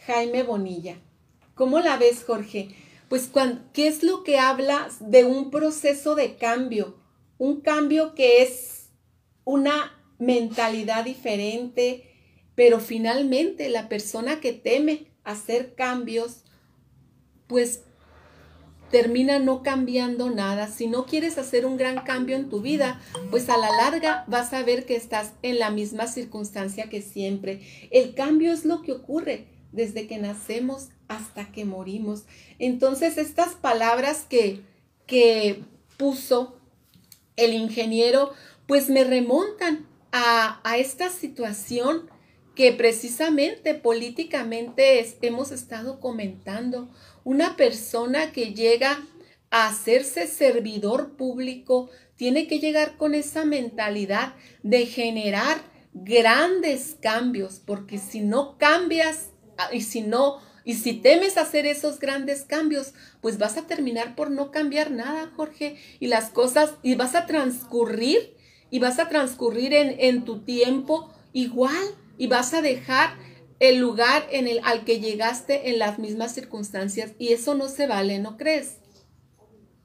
Jaime 0.07 0.43
Bonilla. 0.43 0.97
¿Cómo 1.55 1.81
la 1.81 1.97
ves, 1.97 2.25
Jorge? 2.25 2.69
Pues, 3.09 3.31
¿qué 3.73 3.89
es 3.89 4.03
lo 4.03 4.25
que 4.25 4.39
habla 4.39 4.89
de 5.01 5.25
un 5.25 5.51
proceso 5.51 6.15
de 6.15 6.37
cambio? 6.37 6.97
Un 7.39 7.61
cambio 7.61 8.15
que 8.15 8.43
es 8.43 8.91
una 9.45 9.93
mentalidad 10.19 11.05
diferente, 11.05 12.11
pero 12.55 12.81
finalmente 12.81 13.69
la 13.69 13.89
persona 13.89 14.41
que 14.41 14.53
teme 14.53 15.13
hacer 15.25 15.75
cambios, 15.75 16.45
pues 17.47 17.83
termina 18.91 19.39
no 19.39 19.63
cambiando 19.63 20.31
nada. 20.31 20.69
Si 20.69 20.87
no 20.87 21.05
quieres 21.05 21.37
hacer 21.37 21.67
un 21.67 21.77
gran 21.77 22.05
cambio 22.05 22.37
en 22.37 22.49
tu 22.49 22.61
vida, 22.61 23.01
pues 23.31 23.49
a 23.49 23.57
la 23.57 23.71
larga 23.73 24.25
vas 24.29 24.53
a 24.53 24.63
ver 24.63 24.87
que 24.87 24.95
estás 24.95 25.33
en 25.43 25.59
la 25.59 25.71
misma 25.71 26.07
circunstancia 26.07 26.89
que 26.89 27.03
siempre. 27.03 27.61
El 27.91 28.15
cambio 28.15 28.53
es 28.53 28.65
lo 28.65 28.83
que 28.83 28.93
ocurre 28.93 29.49
desde 29.73 30.07
que 30.07 30.19
nacemos 30.19 30.91
hasta 31.09 31.51
que 31.53 31.65
morimos. 31.65 32.25
Entonces, 32.59 33.19
estas 33.19 33.55
palabras 33.55 34.27
que, 34.29 34.61
que 35.07 35.63
puso 35.97 36.59
el 37.37 37.55
ingeniero, 37.55 38.33
pues 38.67 38.91
me 38.91 39.05
remontan 39.05 39.87
a, 40.13 40.61
a 40.65 40.79
esta 40.79 41.11
situación 41.11 42.11
que 42.55 42.73
precisamente 42.73 43.75
políticamente 43.75 45.05
hemos 45.23 45.51
estado 45.51 46.01
comentando. 46.01 46.89
Una 47.25 47.57
persona 47.57 48.33
que 48.33 48.55
llega 48.55 49.05
a 49.51 49.69
hacerse 49.69 50.27
servidor 50.27 51.17
público 51.17 51.91
tiene 52.17 52.47
que 52.47 52.61
llegar 52.61 52.97
con 52.97 53.15
esa 53.15 53.45
mentalidad 53.45 54.35
de 54.63 54.87
generar 54.87 55.59
grandes 55.93 56.97
cambios, 57.01 57.61
porque 57.65 57.99
si 57.99 58.21
no 58.21 58.57
cambias 58.59 59.31
ah, 59.59 59.71
y 59.73 59.81
si 59.81 60.03
no 60.03 60.41
y 60.65 60.75
si 60.75 60.95
temes 60.95 61.37
hacer 61.37 61.67
esos 61.67 62.01
grandes 62.01 62.43
cambios, 62.43 62.95
pues 63.21 63.39
vas 63.39 63.57
a 63.59 63.67
terminar 63.67 64.15
por 64.15 64.31
no 64.31 64.51
cambiar 64.51 64.91
nada, 64.91 65.31
Jorge, 65.37 65.77
y 66.01 66.07
las 66.07 66.31
cosas, 66.31 66.75
y 66.83 66.95
vas 66.95 67.15
a 67.15 67.27
transcurrir, 67.27 68.35
y 68.71 68.79
vas 68.79 68.99
a 68.99 69.09
transcurrir 69.09 69.75
en, 69.75 69.97
en 69.99 70.25
tu 70.25 70.41
tiempo 70.41 71.13
igual, 71.33 71.85
y 72.17 72.29
vas 72.29 72.55
a 72.55 72.63
dejar 72.63 73.15
el 73.61 73.79
lugar 73.79 74.27
en 74.31 74.49
el, 74.49 74.61
al 74.65 74.85
que 74.85 75.01
llegaste 75.01 75.71
en 75.71 75.79
las 75.79 75.99
mismas 75.99 76.35
circunstancias, 76.35 77.13
y 77.19 77.35
eso 77.35 77.55
no 77.55 77.69
se 77.69 77.87
vale, 77.87 78.19
¿no 78.19 78.37
crees? 78.39 78.79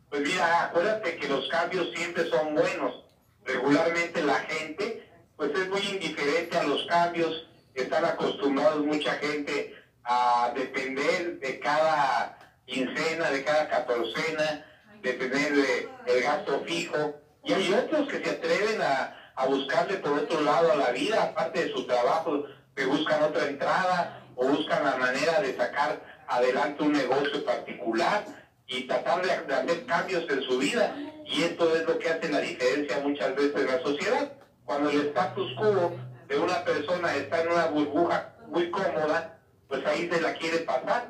Pues 0.10 0.22
mira, 0.22 0.66
acuérdate 0.66 1.18
que 1.18 1.28
los 1.28 1.48
cambios 1.50 1.88
siempre 1.96 2.28
son 2.30 2.56
buenos. 2.56 3.06
Regularmente 3.46 4.24
la 4.24 4.40
gente, 4.40 5.04
pues 5.36 5.52
es 5.52 5.70
muy 5.70 5.82
indiferente 5.82 6.58
a 6.58 6.64
los 6.64 6.86
cambios, 6.88 7.48
están 7.76 8.06
acostumbrados 8.06 8.86
mucha 8.86 9.14
gente 9.14 9.79
a 10.12 10.52
depender 10.56 11.40
de 11.40 11.60
cada 11.60 12.36
quincena, 12.66 13.30
de 13.30 13.44
cada 13.44 13.70
catorcena, 13.70 14.66
depender 15.04 15.54
del 15.54 16.24
gasto 16.24 16.64
fijo. 16.66 17.14
Y 17.44 17.54
hay 17.54 17.72
otros 17.72 18.08
que 18.08 18.24
se 18.24 18.32
atreven 18.32 18.82
a, 18.82 19.16
a 19.36 19.46
buscarle 19.46 19.98
por 19.98 20.14
otro 20.14 20.42
lado 20.42 20.72
a 20.72 20.78
la 20.78 20.90
vida, 20.90 21.22
aparte 21.22 21.66
de 21.66 21.72
su 21.74 21.86
trabajo, 21.86 22.44
que 22.76 22.86
buscan 22.86 23.22
otra 23.22 23.46
entrada 23.46 24.24
o 24.36 24.48
buscan 24.48 24.84
la 24.84 24.98
manera 24.98 25.42
de 25.42 25.56
sacar 25.56 26.02
adelante 26.28 26.84
un 26.84 26.94
negocio 26.94 27.46
particular 27.46 28.26
y 28.66 28.88
tratar 28.88 29.24
de, 29.24 29.32
hacer 29.54 29.86
cambios 29.86 30.26
en 30.28 30.42
su 30.42 30.58
vida. 30.58 30.96
Y 31.24 31.44
esto 31.44 31.76
es 31.76 31.86
lo 31.88 32.00
que 32.00 32.10
hace 32.10 32.30
la 32.30 32.40
diferencia 32.40 33.00
muchas 33.04 33.36
veces 33.36 33.56
en 33.56 33.68
la 33.68 33.80
sociedad. 33.84 34.34
Cuando 34.66 34.90
el 34.90 35.08
status 35.08 35.54
quo 35.56 35.96
de 36.28 36.40
una 36.40 36.64
persona 36.64 37.16
está 37.16 37.44
en 37.44 37.52
una 37.52 37.66
burbuja 37.68 38.34
muy 38.48 38.72
cómoda, 38.72 39.39
pues 39.70 39.86
ahí 39.86 40.10
se 40.12 40.20
la 40.20 40.34
quiere 40.34 40.60
pasar. 40.60 41.08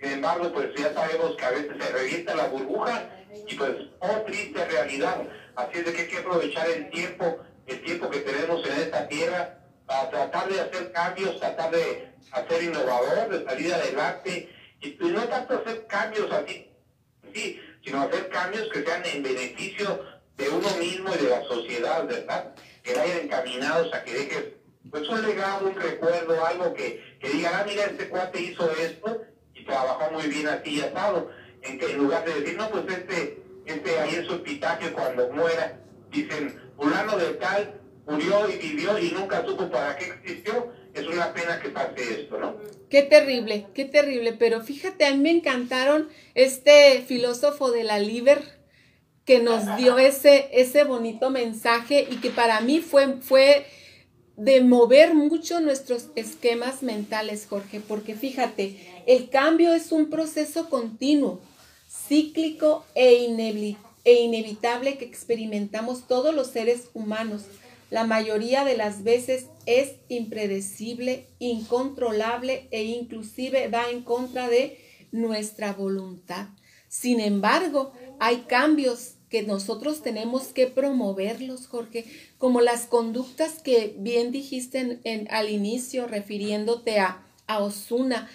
Sin 0.00 0.12
embargo, 0.12 0.52
pues 0.52 0.68
ya 0.76 0.92
sabemos 0.92 1.34
que 1.36 1.44
a 1.44 1.50
veces 1.50 1.72
se 1.80 1.92
revienta 1.92 2.36
la 2.36 2.48
burbuja 2.48 3.10
y 3.48 3.54
pues, 3.54 3.72
oh 4.00 4.22
triste 4.26 4.64
realidad. 4.66 5.22
Así 5.56 5.78
es 5.78 5.86
de 5.86 5.92
que 5.92 6.02
hay 6.02 6.08
que 6.08 6.18
aprovechar 6.18 6.68
el 6.68 6.90
tiempo, 6.90 7.40
el 7.66 7.82
tiempo 7.82 8.10
que 8.10 8.20
tenemos 8.20 8.64
en 8.68 8.80
esta 8.80 9.08
tierra 9.08 9.58
para 9.86 10.10
tratar 10.10 10.48
de 10.52 10.60
hacer 10.60 10.92
cambios, 10.92 11.40
tratar 11.40 11.70
de 11.70 12.12
hacer 12.30 12.62
innovador, 12.62 13.30
de 13.30 13.44
salir 13.44 13.72
adelante 13.72 14.48
y 14.80 14.90
pues, 14.90 15.12
no 15.12 15.22
tanto 15.22 15.58
hacer 15.58 15.86
cambios 15.86 16.30
así, 16.32 16.70
sí, 17.32 17.60
sino 17.84 18.02
hacer 18.02 18.28
cambios 18.28 18.68
que 18.72 18.84
sean 18.84 19.02
en 19.06 19.22
beneficio 19.22 20.04
de 20.36 20.48
uno 20.48 20.68
mismo 20.78 21.14
y 21.14 21.24
de 21.24 21.30
la 21.30 21.42
sociedad, 21.44 22.06
¿verdad? 22.06 22.54
Que 22.82 22.94
vayan 22.94 23.20
encaminados 23.20 23.92
a 23.94 24.02
que 24.04 24.12
dejes 24.12 24.44
pues 24.90 25.08
un 25.08 25.22
legado, 25.22 25.68
un 25.68 25.74
recuerdo, 25.74 26.44
algo 26.44 26.74
que, 26.74 27.11
que 27.22 27.30
digan, 27.30 27.52
ah, 27.54 27.64
mira, 27.66 27.84
este 27.84 28.08
cuate 28.08 28.40
hizo 28.42 28.70
esto 28.72 29.22
y 29.54 29.64
trabajó 29.64 30.10
muy 30.10 30.26
bien 30.26 30.48
así 30.48 30.70
y 30.70 30.80
asado. 30.80 31.30
En 31.62 31.78
que 31.78 31.92
en 31.92 31.98
lugar 31.98 32.24
de 32.24 32.40
decir, 32.40 32.58
no, 32.58 32.68
pues 32.68 32.84
este, 32.88 33.40
este 33.64 33.98
ahí 34.00 34.16
en 34.16 34.26
su 34.26 34.34
epitafio 34.34 34.92
cuando 34.92 35.30
muera, 35.32 35.78
dicen, 36.10 36.60
fulano 36.76 37.16
de 37.16 37.34
tal 37.34 37.80
murió 38.06 38.50
y 38.50 38.56
vivió 38.56 38.98
y 38.98 39.12
nunca 39.12 39.44
supo 39.46 39.70
para 39.70 39.96
qué 39.96 40.06
existió, 40.06 40.72
es 40.92 41.06
una 41.06 41.32
pena 41.32 41.60
que 41.60 41.68
pase 41.68 42.22
esto, 42.22 42.38
¿no? 42.38 42.56
Qué 42.90 43.02
terrible, 43.02 43.68
qué 43.72 43.84
terrible, 43.84 44.32
pero 44.32 44.60
fíjate, 44.60 45.06
a 45.06 45.12
mí 45.12 45.18
me 45.18 45.30
encantaron 45.30 46.08
este 46.34 47.02
filósofo 47.06 47.70
de 47.70 47.84
la 47.84 48.00
Liber 48.00 48.42
que 49.24 49.38
nos 49.38 49.76
dio 49.76 49.98
ese, 49.98 50.48
ese 50.52 50.82
bonito 50.82 51.30
mensaje 51.30 52.06
y 52.10 52.16
que 52.16 52.30
para 52.30 52.60
mí 52.60 52.80
fue, 52.80 53.18
fue 53.20 53.64
de 54.36 54.62
mover 54.62 55.14
mucho 55.14 55.60
nuestros 55.60 56.06
esquemas 56.16 56.82
mentales, 56.82 57.46
Jorge, 57.48 57.80
porque 57.80 58.14
fíjate, 58.14 58.76
el 59.06 59.28
cambio 59.28 59.74
es 59.74 59.92
un 59.92 60.10
proceso 60.10 60.70
continuo, 60.70 61.40
cíclico 61.88 62.84
e, 62.94 63.76
e 64.04 64.14
inevitable 64.14 64.96
que 64.96 65.04
experimentamos 65.04 66.06
todos 66.06 66.34
los 66.34 66.48
seres 66.48 66.88
humanos. 66.94 67.42
La 67.90 68.04
mayoría 68.04 68.64
de 68.64 68.76
las 68.76 69.04
veces 69.04 69.46
es 69.66 69.96
impredecible, 70.08 71.26
incontrolable 71.38 72.66
e 72.70 72.84
inclusive 72.84 73.68
va 73.68 73.90
en 73.90 74.02
contra 74.02 74.48
de 74.48 74.78
nuestra 75.10 75.74
voluntad. 75.74 76.48
Sin 76.88 77.20
embargo, 77.20 77.92
hay 78.18 78.44
cambios 78.48 79.14
que 79.28 79.42
nosotros 79.42 80.02
tenemos 80.02 80.48
que 80.48 80.66
promoverlos, 80.66 81.66
Jorge, 81.66 82.04
como 82.42 82.60
las 82.60 82.86
conductas 82.86 83.62
que 83.62 83.94
bien 83.98 84.32
dijiste 84.32 84.98
en, 85.04 85.28
al 85.30 85.48
inicio 85.48 86.08
refiriéndote 86.08 86.98
a, 86.98 87.22
a 87.46 87.60
Osuna, 87.60 88.28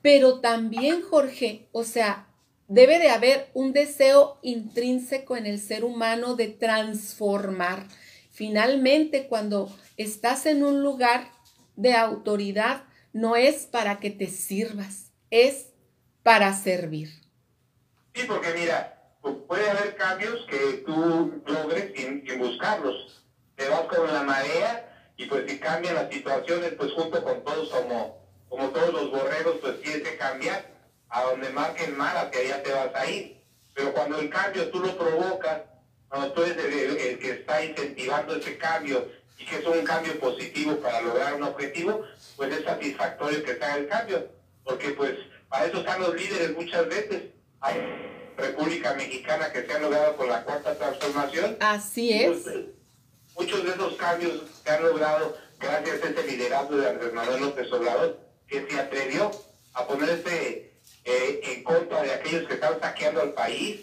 pero 0.00 0.38
también, 0.38 1.02
Jorge, 1.02 1.66
o 1.72 1.82
sea, 1.82 2.28
debe 2.68 3.00
de 3.00 3.10
haber 3.10 3.50
un 3.54 3.72
deseo 3.72 4.38
intrínseco 4.42 5.36
en 5.36 5.46
el 5.46 5.58
ser 5.58 5.82
humano 5.82 6.36
de 6.36 6.46
transformar. 6.46 7.88
Finalmente, 8.30 9.26
cuando 9.26 9.76
estás 9.96 10.46
en 10.46 10.62
un 10.62 10.84
lugar 10.84 11.28
de 11.74 11.94
autoridad, 11.94 12.84
no 13.12 13.34
es 13.34 13.66
para 13.66 13.98
que 13.98 14.10
te 14.10 14.28
sirvas, 14.28 15.10
es 15.30 15.70
para 16.22 16.54
servir. 16.54 17.10
Sí, 18.14 18.22
porque 18.28 18.54
mira, 18.56 18.98
puede 19.48 19.68
haber 19.68 19.96
cambios 19.96 20.46
que 20.48 20.84
tú 20.86 21.42
logres 21.44 21.92
sin, 21.96 22.22
buscarlos. 22.38 23.17
Te 23.58 23.68
vas 23.68 23.82
con 23.82 24.06
la 24.06 24.22
marea 24.22 24.88
y 25.16 25.26
pues 25.26 25.50
si 25.50 25.58
cambian 25.58 25.96
las 25.96 26.08
situaciones, 26.14 26.74
pues 26.78 26.92
junto 26.92 27.22
con 27.24 27.42
todos 27.42 27.68
como, 27.70 28.24
como 28.48 28.68
todos 28.68 28.92
los 28.92 29.10
borregos, 29.10 29.56
pues 29.60 29.82
tienes 29.82 30.08
que 30.08 30.16
cambiar. 30.16 30.78
A 31.10 31.22
donde 31.24 31.48
marquen 31.50 31.96
mal, 31.96 32.16
hacia 32.16 32.40
allá 32.40 32.62
te 32.62 32.70
vas 32.70 32.94
a 32.94 33.10
ir. 33.10 33.42
Pero 33.74 33.92
cuando 33.92 34.20
el 34.20 34.30
cambio 34.30 34.70
tú 34.70 34.78
lo 34.78 34.96
provocas, 34.96 35.62
cuando 36.08 36.32
tú 36.32 36.42
eres 36.42 36.56
el, 36.56 37.18
que 37.18 37.30
está 37.32 37.64
incentivando 37.64 38.36
ese 38.36 38.56
cambio 38.58 39.08
y 39.38 39.44
que 39.44 39.56
es 39.56 39.66
un 39.66 39.84
cambio 39.84 40.20
positivo 40.20 40.76
para 40.76 41.00
lograr 41.00 41.34
un 41.34 41.42
objetivo, 41.42 42.04
pues 42.36 42.52
es 42.52 42.64
satisfactorio 42.64 43.42
que 43.42 43.56
se 43.56 43.64
haga 43.64 43.76
el 43.76 43.88
cambio. 43.88 44.28
Porque 44.62 44.90
pues 44.90 45.14
para 45.48 45.66
eso 45.66 45.78
están 45.78 46.00
los 46.00 46.14
líderes 46.14 46.54
muchas 46.54 46.86
veces. 46.86 47.22
República 48.36 48.94
Mexicana 48.94 49.50
que 49.50 49.66
se 49.66 49.72
ha 49.72 49.80
logrado 49.80 50.16
con 50.16 50.28
la 50.28 50.44
cuarta 50.44 50.76
transformación. 50.76 51.56
Así 51.58 52.12
es. 52.12 52.42
Pues, 52.44 52.77
muchos 53.38 53.64
de 53.64 53.70
esos 53.70 53.94
cambios 53.94 54.42
se 54.64 54.70
han 54.70 54.82
logrado 54.82 55.36
gracias 55.60 56.02
a 56.02 56.08
ese 56.08 56.26
liderazgo 56.26 56.76
de 56.76 56.88
Andrés 56.88 57.12
Manuel 57.12 57.40
López 57.40 57.72
Obrador, 57.72 58.18
que 58.48 58.66
se 58.68 58.78
atrevió 58.78 59.30
a 59.74 59.86
ponerse 59.86 60.72
eh, 61.04 61.40
en 61.42 61.62
contra 61.62 62.02
de 62.02 62.12
aquellos 62.12 62.48
que 62.48 62.54
están 62.54 62.80
saqueando 62.80 63.22
al 63.22 63.32
país, 63.32 63.80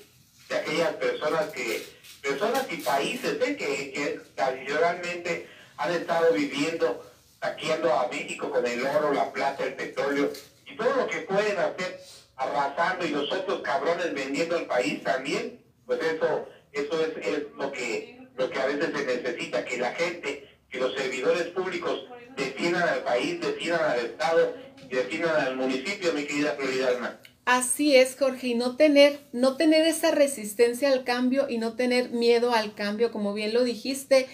de 0.50 0.56
aquellas 0.56 0.94
personas 0.96 1.46
que, 1.52 1.88
personas 2.22 2.66
y 2.70 2.78
países 2.78 3.38
eh, 3.42 3.56
que, 3.56 3.92
que 3.92 4.22
tradicionalmente 4.36 5.48
han 5.78 5.94
estado 5.94 6.34
viviendo, 6.34 7.06
saqueando 7.40 7.94
a 7.94 8.08
México 8.10 8.50
con 8.50 8.66
el 8.66 8.86
oro, 8.86 9.14
la 9.14 9.32
plata, 9.32 9.64
el 9.64 9.76
petróleo 9.76 10.32
y 10.66 10.76
todo 10.76 10.94
lo 10.96 11.08
que 11.08 11.22
pueden 11.22 11.58
hacer 11.58 12.02
arrasando 12.36 13.06
y 13.06 13.10
los 13.10 13.32
otros 13.32 13.62
cabrones 13.62 14.14
vendiendo 14.14 14.58
el 14.58 14.66
país 14.66 15.02
también, 15.04 15.64
pues 15.86 16.02
eso, 16.02 16.46
eso 16.74 17.06
es, 17.06 17.26
es 17.26 17.44
lo 17.56 17.72
que 17.72 18.16
lo 18.38 18.50
que 18.50 18.60
a 18.60 18.66
veces 18.66 18.90
se 18.96 19.06
necesita, 19.06 19.66
que 19.66 19.78
la 19.78 19.94
gente, 19.94 20.48
que 20.70 20.80
los 20.80 20.94
servidores 20.96 21.48
públicos 21.48 22.06
definan 22.36 22.88
al 22.88 23.04
país, 23.04 23.40
definan 23.40 23.82
al 23.82 24.00
Estado 24.00 24.54
y 24.90 25.22
al 25.24 25.56
municipio, 25.56 26.14
mi 26.14 26.26
querida 26.26 26.56
Florida 26.58 27.20
Así 27.46 27.96
es, 27.96 28.16
Jorge, 28.18 28.48
y 28.48 28.56
no 28.56 28.76
tener, 28.76 29.20
no 29.32 29.56
tener 29.56 29.86
esa 29.86 30.12
resistencia 30.12 30.90
al 30.90 31.04
cambio 31.04 31.48
y 31.48 31.58
no 31.58 31.76
tener 31.76 32.10
miedo 32.10 32.52
al 32.52 32.74
cambio, 32.74 33.12
como 33.12 33.34
bien 33.34 33.54
lo 33.54 33.64
dijiste, 33.64 34.28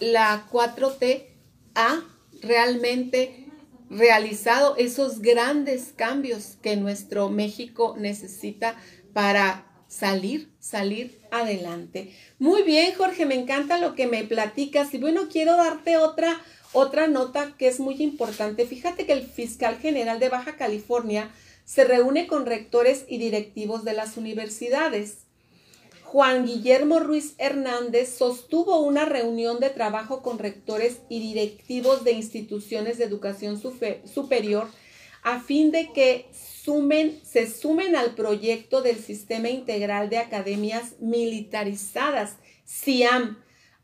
la 0.00 0.46
4T 0.50 1.26
ha 1.74 2.02
realmente 2.42 3.46
realizado 3.88 4.76
esos 4.76 5.20
grandes 5.20 5.92
cambios 5.96 6.56
que 6.60 6.76
nuestro 6.76 7.30
México 7.30 7.94
necesita 7.98 8.76
para 9.12 9.67
salir, 9.88 10.50
salir 10.60 11.18
adelante. 11.30 12.14
Muy 12.38 12.62
bien, 12.62 12.94
Jorge, 12.94 13.26
me 13.26 13.34
encanta 13.34 13.78
lo 13.78 13.94
que 13.94 14.06
me 14.06 14.22
platicas 14.24 14.94
y 14.94 14.98
bueno, 14.98 15.28
quiero 15.30 15.56
darte 15.56 15.96
otra 15.96 16.40
otra 16.72 17.06
nota 17.06 17.54
que 17.58 17.68
es 17.68 17.80
muy 17.80 18.02
importante. 18.02 18.66
Fíjate 18.66 19.06
que 19.06 19.12
el 19.12 19.26
fiscal 19.26 19.78
general 19.78 20.20
de 20.20 20.28
Baja 20.28 20.56
California 20.56 21.30
se 21.64 21.84
reúne 21.84 22.26
con 22.26 22.46
rectores 22.46 23.04
y 23.08 23.18
directivos 23.18 23.84
de 23.84 23.94
las 23.94 24.16
universidades. 24.16 25.18
Juan 26.04 26.46
Guillermo 26.46 27.00
Ruiz 27.00 27.34
Hernández 27.36 28.14
sostuvo 28.16 28.80
una 28.80 29.04
reunión 29.04 29.60
de 29.60 29.68
trabajo 29.68 30.22
con 30.22 30.38
rectores 30.38 30.98
y 31.10 31.20
directivos 31.20 32.04
de 32.04 32.12
instituciones 32.12 32.96
de 32.96 33.04
educación 33.04 33.60
superior 33.60 34.68
a 35.28 35.40
fin 35.40 35.70
de 35.70 35.92
que 35.92 36.26
sumen, 36.32 37.20
se 37.22 37.46
sumen 37.52 37.96
al 37.96 38.14
proyecto 38.14 38.80
del 38.80 38.98
Sistema 38.98 39.50
Integral 39.50 40.08
de 40.08 40.16
Academias 40.16 40.94
Militarizadas, 41.00 42.36
SIAM, 42.64 43.36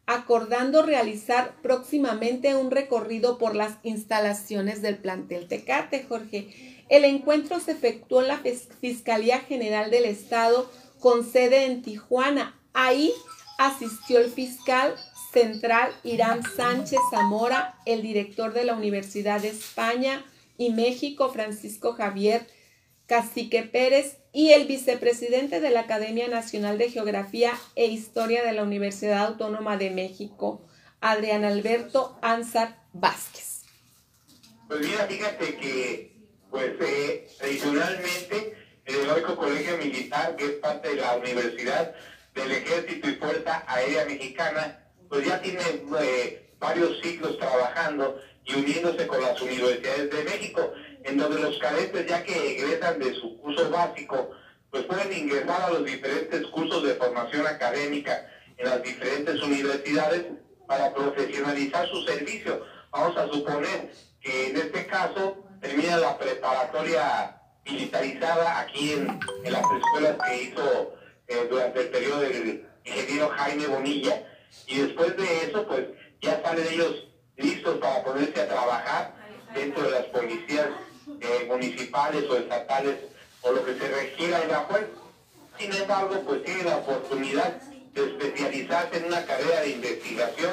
acordando 0.06 0.82
realizar 0.82 1.60
próximamente 1.60 2.54
un 2.54 2.70
recorrido 2.70 3.36
por 3.36 3.54
las 3.54 3.74
instalaciones 3.82 4.80
del 4.80 4.96
plantel 4.96 5.46
Tecate, 5.46 6.06
Jorge. 6.08 6.48
El 6.88 7.04
encuentro 7.04 7.60
se 7.60 7.72
efectuó 7.72 8.22
en 8.22 8.28
la 8.28 8.40
Fiscalía 8.80 9.40
General 9.40 9.90
del 9.90 10.06
Estado 10.06 10.70
con 10.98 11.30
sede 11.30 11.66
en 11.66 11.82
Tijuana. 11.82 12.58
Ahí 12.72 13.12
asistió 13.58 14.18
el 14.18 14.30
fiscal 14.30 14.94
central 15.30 15.92
Irán 16.04 16.40
Sánchez 16.56 17.00
Zamora, 17.10 17.74
el 17.84 18.00
director 18.00 18.54
de 18.54 18.64
la 18.64 18.74
Universidad 18.74 19.42
de 19.42 19.48
España, 19.48 20.24
y 20.56 20.70
México, 20.70 21.30
Francisco 21.30 21.92
Javier 21.92 22.46
Cacique 23.06 23.62
Pérez, 23.62 24.18
y 24.32 24.50
el 24.50 24.66
vicepresidente 24.66 25.60
de 25.60 25.70
la 25.70 25.80
Academia 25.80 26.26
Nacional 26.26 26.78
de 26.78 26.90
Geografía 26.90 27.52
e 27.76 27.86
Historia 27.86 28.42
de 28.44 28.52
la 28.52 28.62
Universidad 28.62 29.26
Autónoma 29.26 29.76
de 29.76 29.90
México, 29.90 30.66
Adrián 31.00 31.44
Alberto 31.44 32.18
Ansar 32.22 32.82
Vázquez. 32.92 33.62
Pues 34.66 34.80
mira, 34.80 35.06
fíjate 35.06 35.56
que, 35.56 36.16
pues 36.50 36.72
eh, 36.80 37.28
tradicionalmente, 37.38 38.56
el 38.86 38.94
heroico 38.96 39.36
Colegio 39.36 39.76
Militar, 39.78 40.34
que 40.36 40.44
es 40.46 40.52
parte 40.52 40.88
de 40.88 40.96
la 40.96 41.16
Universidad 41.16 41.94
del 42.34 42.50
Ejército 42.50 43.08
y 43.08 43.14
Fuerza 43.14 43.64
Aérea 43.68 44.04
Mexicana, 44.06 44.80
pues 45.08 45.26
ya 45.26 45.40
tiene 45.40 45.60
eh, 46.00 46.54
varios 46.58 47.00
siglos 47.02 47.38
trabajando 47.38 48.18
y 48.44 48.54
uniéndose 48.54 49.06
con 49.06 49.20
las 49.20 49.40
universidades 49.40 50.10
de 50.10 50.24
México, 50.24 50.72
en 51.02 51.16
donde 51.16 51.40
los 51.40 51.58
cadetes 51.58 52.06
ya 52.06 52.22
que 52.22 52.58
egresan 52.58 52.98
de 52.98 53.14
su 53.14 53.38
curso 53.38 53.70
básico, 53.70 54.30
pues 54.70 54.84
pueden 54.84 55.12
ingresar 55.12 55.62
a 55.62 55.70
los 55.70 55.84
diferentes 55.84 56.46
cursos 56.48 56.82
de 56.82 56.94
formación 56.94 57.46
académica 57.46 58.28
en 58.56 58.68
las 58.68 58.82
diferentes 58.82 59.40
universidades 59.42 60.26
para 60.66 60.92
profesionalizar 60.92 61.88
su 61.88 62.02
servicio. 62.02 62.64
Vamos 62.90 63.16
a 63.16 63.28
suponer 63.28 63.92
que 64.20 64.50
en 64.50 64.56
este 64.56 64.86
caso 64.86 65.44
termina 65.60 65.96
la 65.96 66.18
preparatoria 66.18 67.40
militarizada 67.64 68.60
aquí 68.60 68.92
en, 68.92 69.06
las 69.44 69.62
escuelas 69.62 70.16
que 70.26 70.42
hizo 70.42 70.94
eh, 71.28 71.46
durante 71.48 71.80
el 71.80 71.88
periodo 71.88 72.20
del 72.20 72.66
ingeniero 72.84 73.30
Jaime 73.30 73.66
Bonilla 73.66 74.22
y 74.66 74.80
después 74.80 75.16
de 75.16 75.48
eso 75.48 75.66
pues 75.66 75.86
ya 76.20 76.42
salen 76.42 76.66
ellos 76.70 77.03
listos 77.36 77.78
para 77.78 78.04
ponerse 78.04 78.40
a 78.40 78.48
trabajar 78.48 79.14
dentro 79.54 79.82
de 79.82 79.90
las 79.90 80.04
policías 80.06 80.68
eh, 81.20 81.44
municipales 81.48 82.24
o 82.30 82.36
estatales 82.36 82.96
o 83.42 83.52
lo 83.52 83.64
que 83.64 83.78
se 83.78 83.88
requiera 83.88 84.42
en 84.42 84.48
la 84.48 84.62
fuerza. 84.62 84.90
Sin 85.58 85.72
embargo, 85.72 86.22
pues 86.26 86.42
tiene 86.44 86.64
la 86.64 86.76
oportunidad 86.78 87.60
de 87.92 88.04
especializarse 88.04 88.98
en 88.98 89.04
una 89.04 89.24
carrera 89.24 89.60
de 89.60 89.70
investigación, 89.70 90.52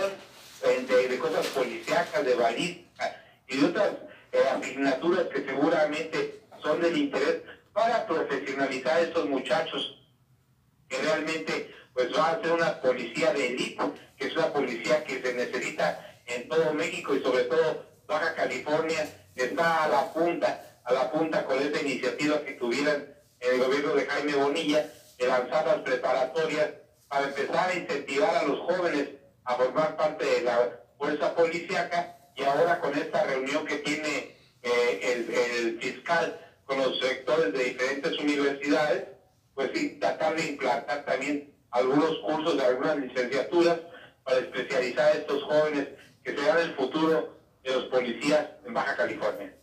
de, 0.61 1.17
cosas 1.17 1.47
policíacas, 1.47 2.23
de 2.23 2.35
balística 2.35 3.23
y 3.47 3.57
de 3.57 3.65
otras 3.65 3.89
eh, 4.31 4.39
asignaturas 4.55 5.25
que 5.27 5.43
seguramente 5.43 6.41
son 6.61 6.79
del 6.79 6.97
interés 6.97 7.41
para 7.73 8.05
profesionalizar 8.05 8.97
a 8.97 9.01
estos 9.01 9.27
muchachos 9.27 9.97
que 10.87 10.97
realmente 10.97 11.73
pues 11.93 12.15
va 12.15 12.31
a 12.31 12.41
ser 12.41 12.51
una 12.51 12.79
policía 12.79 13.33
de 13.33 13.47
élite, 13.47 13.83
que 14.17 14.27
es 14.27 14.35
una 14.35 14.53
policía 14.53 15.03
que 15.03 15.21
se 15.21 15.33
necesita 15.33 16.10
en 16.35 16.47
todo 16.47 16.73
México 16.73 17.15
y 17.15 17.21
sobre 17.21 17.43
todo 17.43 17.85
Baja 18.07 18.35
California 18.35 19.07
está 19.35 19.85
a 19.85 19.87
la 19.87 20.13
punta, 20.13 20.79
a 20.83 20.93
la 20.93 21.11
punta 21.11 21.45
con 21.45 21.59
esta 21.61 21.81
iniciativa 21.81 22.41
que 22.43 22.53
tuvieran 22.53 23.07
en 23.39 23.53
el 23.53 23.65
gobierno 23.65 23.95
de 23.95 24.05
Jaime 24.05 24.35
Bonilla 24.35 24.85
de 25.17 25.27
lanzar 25.27 25.65
las 25.65 25.79
preparatorias 25.79 26.69
para 27.07 27.27
empezar 27.27 27.69
a 27.69 27.75
incentivar 27.75 28.35
a 28.35 28.43
los 28.43 28.59
jóvenes 28.59 29.09
a 29.43 29.55
formar 29.55 29.97
parte 29.97 30.25
de 30.25 30.41
la 30.41 30.79
fuerza 30.97 31.35
policíaca. 31.35 32.17
Y 32.35 32.43
ahora 32.43 32.79
con 32.79 32.97
esta 32.97 33.23
reunión 33.23 33.65
que 33.65 33.77
tiene 33.77 34.37
eh, 34.63 35.27
el, 35.59 35.79
fiscal 35.79 36.39
con 36.65 36.77
los 36.77 36.99
sectores 36.99 37.51
de 37.53 37.63
diferentes 37.65 38.17
universidades, 38.19 39.05
pues 39.53 39.71
sí, 39.73 39.97
tratar 39.99 40.35
de 40.35 40.49
implantar 40.49 41.03
también 41.05 41.53
algunos 41.71 42.17
cursos 42.19 42.57
de 42.57 42.65
algunas 42.65 42.97
licenciaturas 42.97 43.79
para 44.23 44.39
especializar 44.39 45.11
a 45.11 45.17
estos 45.17 45.43
jóvenes 45.43 45.87
que 46.23 46.35
serán 46.35 46.59
el 46.59 46.75
futuro 46.75 47.37
de 47.63 47.71
los 47.71 47.85
policías 47.85 48.49
en 48.65 48.73
Baja 48.73 48.95
California. 48.95 49.55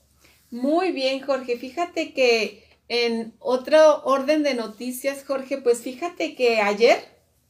Muy 0.50 0.92
bien, 0.92 1.20
Jorge. 1.20 1.56
Fíjate 1.56 2.14
que 2.14 2.64
en 2.88 3.34
otro 3.38 4.02
orden 4.04 4.42
de 4.42 4.54
noticias, 4.54 5.24
Jorge, 5.24 5.58
pues 5.58 5.82
fíjate 5.82 6.34
que 6.34 6.60
ayer, 6.60 6.98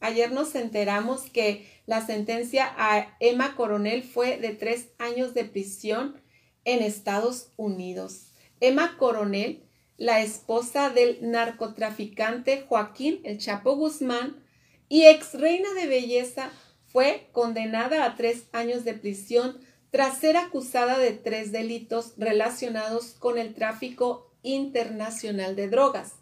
ayer 0.01 0.31
nos 0.31 0.53
enteramos 0.55 1.29
que 1.29 1.65
la 1.85 2.05
sentencia 2.05 2.73
a 2.77 3.15
Emma 3.19 3.55
Coronel 3.55 4.03
fue 4.03 4.37
de 4.37 4.49
tres 4.49 4.89
años 4.97 5.33
de 5.33 5.45
prisión 5.45 6.21
en 6.65 6.83
Estados 6.83 7.51
Unidos. 7.55 8.33
Emma 8.59 8.97
Coronel, 8.97 9.63
la 9.97 10.21
esposa 10.21 10.89
del 10.89 11.17
narcotraficante 11.21 12.65
Joaquín 12.67 13.21
El 13.23 13.37
Chapo 13.37 13.75
Guzmán 13.75 14.43
y 14.87 15.05
ex 15.05 15.33
reina 15.33 15.73
de 15.73 15.87
belleza, 15.87 16.51
fue 16.91 17.29
condenada 17.31 18.03
a 18.03 18.15
tres 18.15 18.45
años 18.51 18.83
de 18.83 18.93
prisión 18.93 19.57
tras 19.91 20.17
ser 20.17 20.37
acusada 20.37 20.97
de 20.97 21.11
tres 21.13 21.51
delitos 21.51 22.13
relacionados 22.17 23.15
con 23.17 23.37
el 23.37 23.53
tráfico 23.53 24.31
internacional 24.43 25.55
de 25.55 25.69
drogas. 25.69 26.13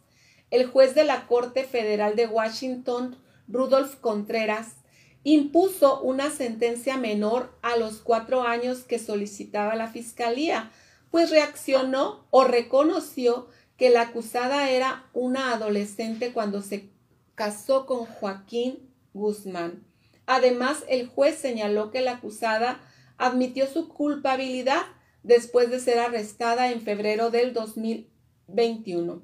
El 0.51 0.67
juez 0.67 0.95
de 0.95 1.03
la 1.03 1.27
Corte 1.27 1.63
Federal 1.63 2.15
de 2.15 2.27
Washington, 2.27 3.17
Rudolf 3.47 3.95
Contreras, 3.95 4.75
impuso 5.23 6.01
una 6.01 6.31
sentencia 6.31 6.97
menor 6.97 7.57
a 7.61 7.75
los 7.75 7.97
cuatro 7.97 8.43
años 8.43 8.83
que 8.83 8.99
solicitaba 8.99 9.75
la 9.75 9.87
Fiscalía, 9.87 10.71
pues 11.11 11.29
reaccionó 11.31 12.25
o 12.29 12.45
reconoció 12.45 13.47
que 13.75 13.89
la 13.89 14.01
acusada 14.03 14.69
era 14.69 15.05
una 15.13 15.53
adolescente 15.53 16.31
cuando 16.31 16.61
se 16.61 16.89
casó 17.35 17.85
con 17.85 18.05
Joaquín 18.05 18.89
Guzmán. 19.13 19.86
Además, 20.27 20.83
el 20.87 21.07
juez 21.07 21.39
señaló 21.39 21.89
que 21.89 22.01
la 22.01 22.13
acusada 22.13 22.79
admitió 23.17 23.65
su 23.65 23.89
culpabilidad 23.89 24.83
después 25.23 25.71
de 25.71 25.79
ser 25.79 25.97
arrestada 25.97 26.71
en 26.71 26.81
febrero 26.81 27.31
del 27.31 27.53
2021. 27.53 29.23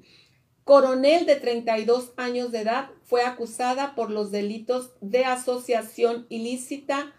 Coronel 0.64 1.26
de 1.26 1.36
32 1.36 2.12
años 2.16 2.50
de 2.50 2.62
edad 2.62 2.90
fue 3.04 3.22
acusada 3.22 3.94
por 3.94 4.10
los 4.10 4.32
delitos 4.32 4.90
de 5.00 5.24
asociación 5.24 6.26
ilícita, 6.30 7.12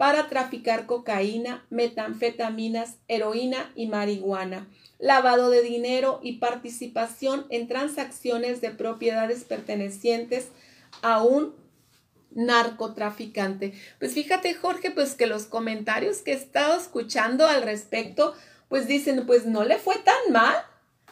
para 0.00 0.30
traficar 0.30 0.86
cocaína, 0.86 1.66
metanfetaminas, 1.68 2.96
heroína 3.06 3.70
y 3.74 3.86
marihuana, 3.86 4.66
lavado 4.98 5.50
de 5.50 5.60
dinero 5.60 6.20
y 6.22 6.38
participación 6.38 7.44
en 7.50 7.68
transacciones 7.68 8.62
de 8.62 8.70
propiedades 8.70 9.44
pertenecientes 9.44 10.52
a 11.02 11.22
un 11.22 11.54
narcotraficante. 12.30 13.72
Pues 13.98 14.14
fíjate, 14.14 14.54
Jorge, 14.54 14.90
pues 14.90 15.14
que 15.14 15.26
los 15.26 15.44
comentarios 15.46 16.18
que 16.18 16.32
he 16.32 16.36
estado 16.36 16.76
escuchando 16.78 17.46
al 17.46 17.62
respecto, 17.62 18.34
pues 18.68 18.86
dicen, 18.86 19.26
pues 19.26 19.46
no 19.46 19.64
le 19.64 19.78
fue 19.78 19.96
tan 19.98 20.32
mal, 20.32 20.56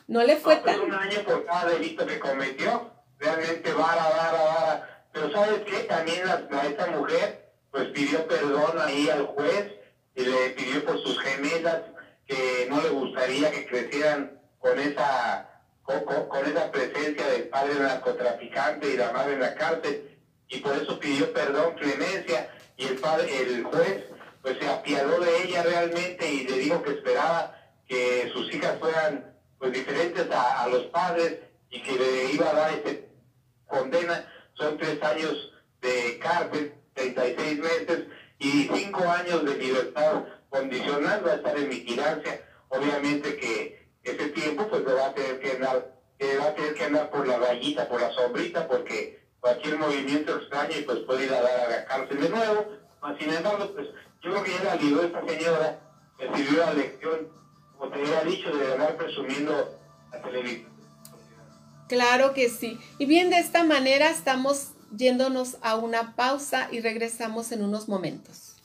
no 0.07 0.23
le 0.23 0.37
fue 0.37 0.57
No, 0.57 0.63
pues 0.63 0.77
tan 0.77 0.85
un 0.87 0.95
año 0.95 1.23
por 1.25 1.45
cada 1.45 1.71
delito 1.71 2.07
que 2.07 2.19
cometió, 2.19 2.91
realmente 3.19 3.73
vara, 3.73 4.09
vara, 4.09 4.43
vara. 4.43 5.05
Pero 5.13 5.33
¿sabes 5.33 5.61
qué? 5.67 5.81
También 5.85 6.27
la, 6.27 6.41
la- 6.51 6.67
esta 6.67 6.87
mujer 6.89 7.49
pues 7.71 7.89
pidió 7.89 8.27
perdón 8.27 8.79
ahí 8.81 9.09
al 9.11 9.27
juez 9.27 9.73
y 10.15 10.23
le 10.25 10.51
pidió 10.51 10.85
por 10.85 10.99
sus 11.03 11.19
gemelas 11.21 11.83
que 12.27 12.67
no 12.71 12.81
le 12.81 12.89
gustaría 12.91 13.51
que 13.51 13.67
crecieran 13.67 14.41
con 14.59 14.79
esa 14.79 15.45
con- 15.83 16.05
con 16.29 16.47
esa 16.47 16.71
presencia 16.71 17.27
del 17.29 17.49
padre 17.49 17.75
narcotraficante 17.81 18.91
y 18.93 18.97
la 18.97 19.13
madre 19.13 19.35
en 19.35 19.41
la 19.41 19.55
cárcel 19.55 20.18
y 20.49 20.59
por 20.59 20.75
eso 20.77 20.99
pidió 20.99 21.33
perdón, 21.33 21.75
clemencia 21.75 22.51
y 22.77 22.87
el 22.87 22.97
padre, 22.97 23.43
el 23.43 23.65
juez 23.65 24.05
pues 24.43 24.57
se 24.59 24.69
apiadó 24.69 25.21
de 25.21 25.45
ella 25.45 25.63
realmente 25.63 26.33
y 26.33 26.47
le 26.47 26.59
dijo 26.59 26.83
que 26.83 26.93
esperaba 26.93 27.55
que 27.87 28.31
sus 28.33 28.53
hijas 28.55 28.79
fueran 28.79 29.35
pues 29.59 29.73
diferentes 29.73 30.27
a, 30.31 30.67
los 30.69 30.85
padres 30.87 31.39
y 31.71 31.83
que 31.83 31.93
le 31.93 32.33
iba 32.33 32.51
a 32.51 32.55
dar 32.55 32.73
este 32.73 33.09
condena 33.67 34.27
son 34.55 34.79
tres 34.79 35.03
años 35.03 35.53
de 35.81 36.19
cárcel, 36.19 36.75
36 36.95 37.59
meses 37.59 38.05
y 38.39 38.69
cinco 38.73 39.05
años 39.05 39.45
de 39.45 39.57
libertad 39.57 40.25
condicional, 40.49 41.27
va 41.27 41.33
a 41.33 41.37
estar 41.37 41.57
en 41.57 41.69
vigilancia. 41.69 42.41
Obviamente 42.69 43.37
que 43.37 43.89
ese 44.03 44.29
tiempo 44.29 44.69
pues 44.69 44.83
lo 44.83 44.97
va 44.97 45.07
a 45.07 45.15
tener 45.15 45.39
que 45.41 45.53
andar, 45.53 45.95
que 46.19 46.37
va 46.37 46.47
a 46.47 46.55
tener 46.55 46.75
que 46.75 46.85
andar 46.85 47.11
por 47.11 47.27
la 47.27 47.39
rayita, 47.39 47.89
por 47.89 48.01
la 48.01 48.11
sombrita, 48.13 48.67
porque 48.67 49.18
cualquier 49.41 49.79
movimiento 49.79 50.37
extraño 50.37 50.79
y 50.79 50.83
pues 50.83 50.99
puede 51.01 51.27
ir 51.27 51.33
a 51.33 51.41
dar 51.41 51.61
a 51.61 51.69
la 51.69 51.85
cárcel 51.85 52.21
de 52.21 52.29
nuevo. 52.29 52.67
Mas, 53.01 53.19
Sin 53.19 53.33
embargo, 53.33 53.73
pues 53.75 53.89
yo 54.23 54.31
creo 54.31 54.45
que 54.45 54.53
ya 54.53 54.65
la 54.65 54.77
libró 54.77 55.03
esta 55.03 55.27
señora, 55.27 55.81
que 56.19 56.37
sirvió 56.37 56.59
la 56.59 56.75
lección, 56.75 57.29
como 57.77 57.93
te 57.93 58.01
había 58.01 58.23
dicho, 58.23 58.57
de 58.57 58.73
andar 58.73 58.97
presumiendo 58.97 59.79
la 60.13 60.23
televisión. 60.23 60.69
Claro 61.89 62.35
que 62.35 62.51
sí. 62.51 62.79
Y 62.99 63.07
bien, 63.07 63.31
de 63.31 63.39
esta 63.39 63.65
manera 63.65 64.11
estamos 64.11 64.73
yéndonos 64.95 65.57
a 65.63 65.77
una 65.77 66.17
pausa 66.17 66.69
y 66.71 66.81
regresamos 66.81 67.53
en 67.53 67.63
unos 67.63 67.89
momentos. 67.89 68.58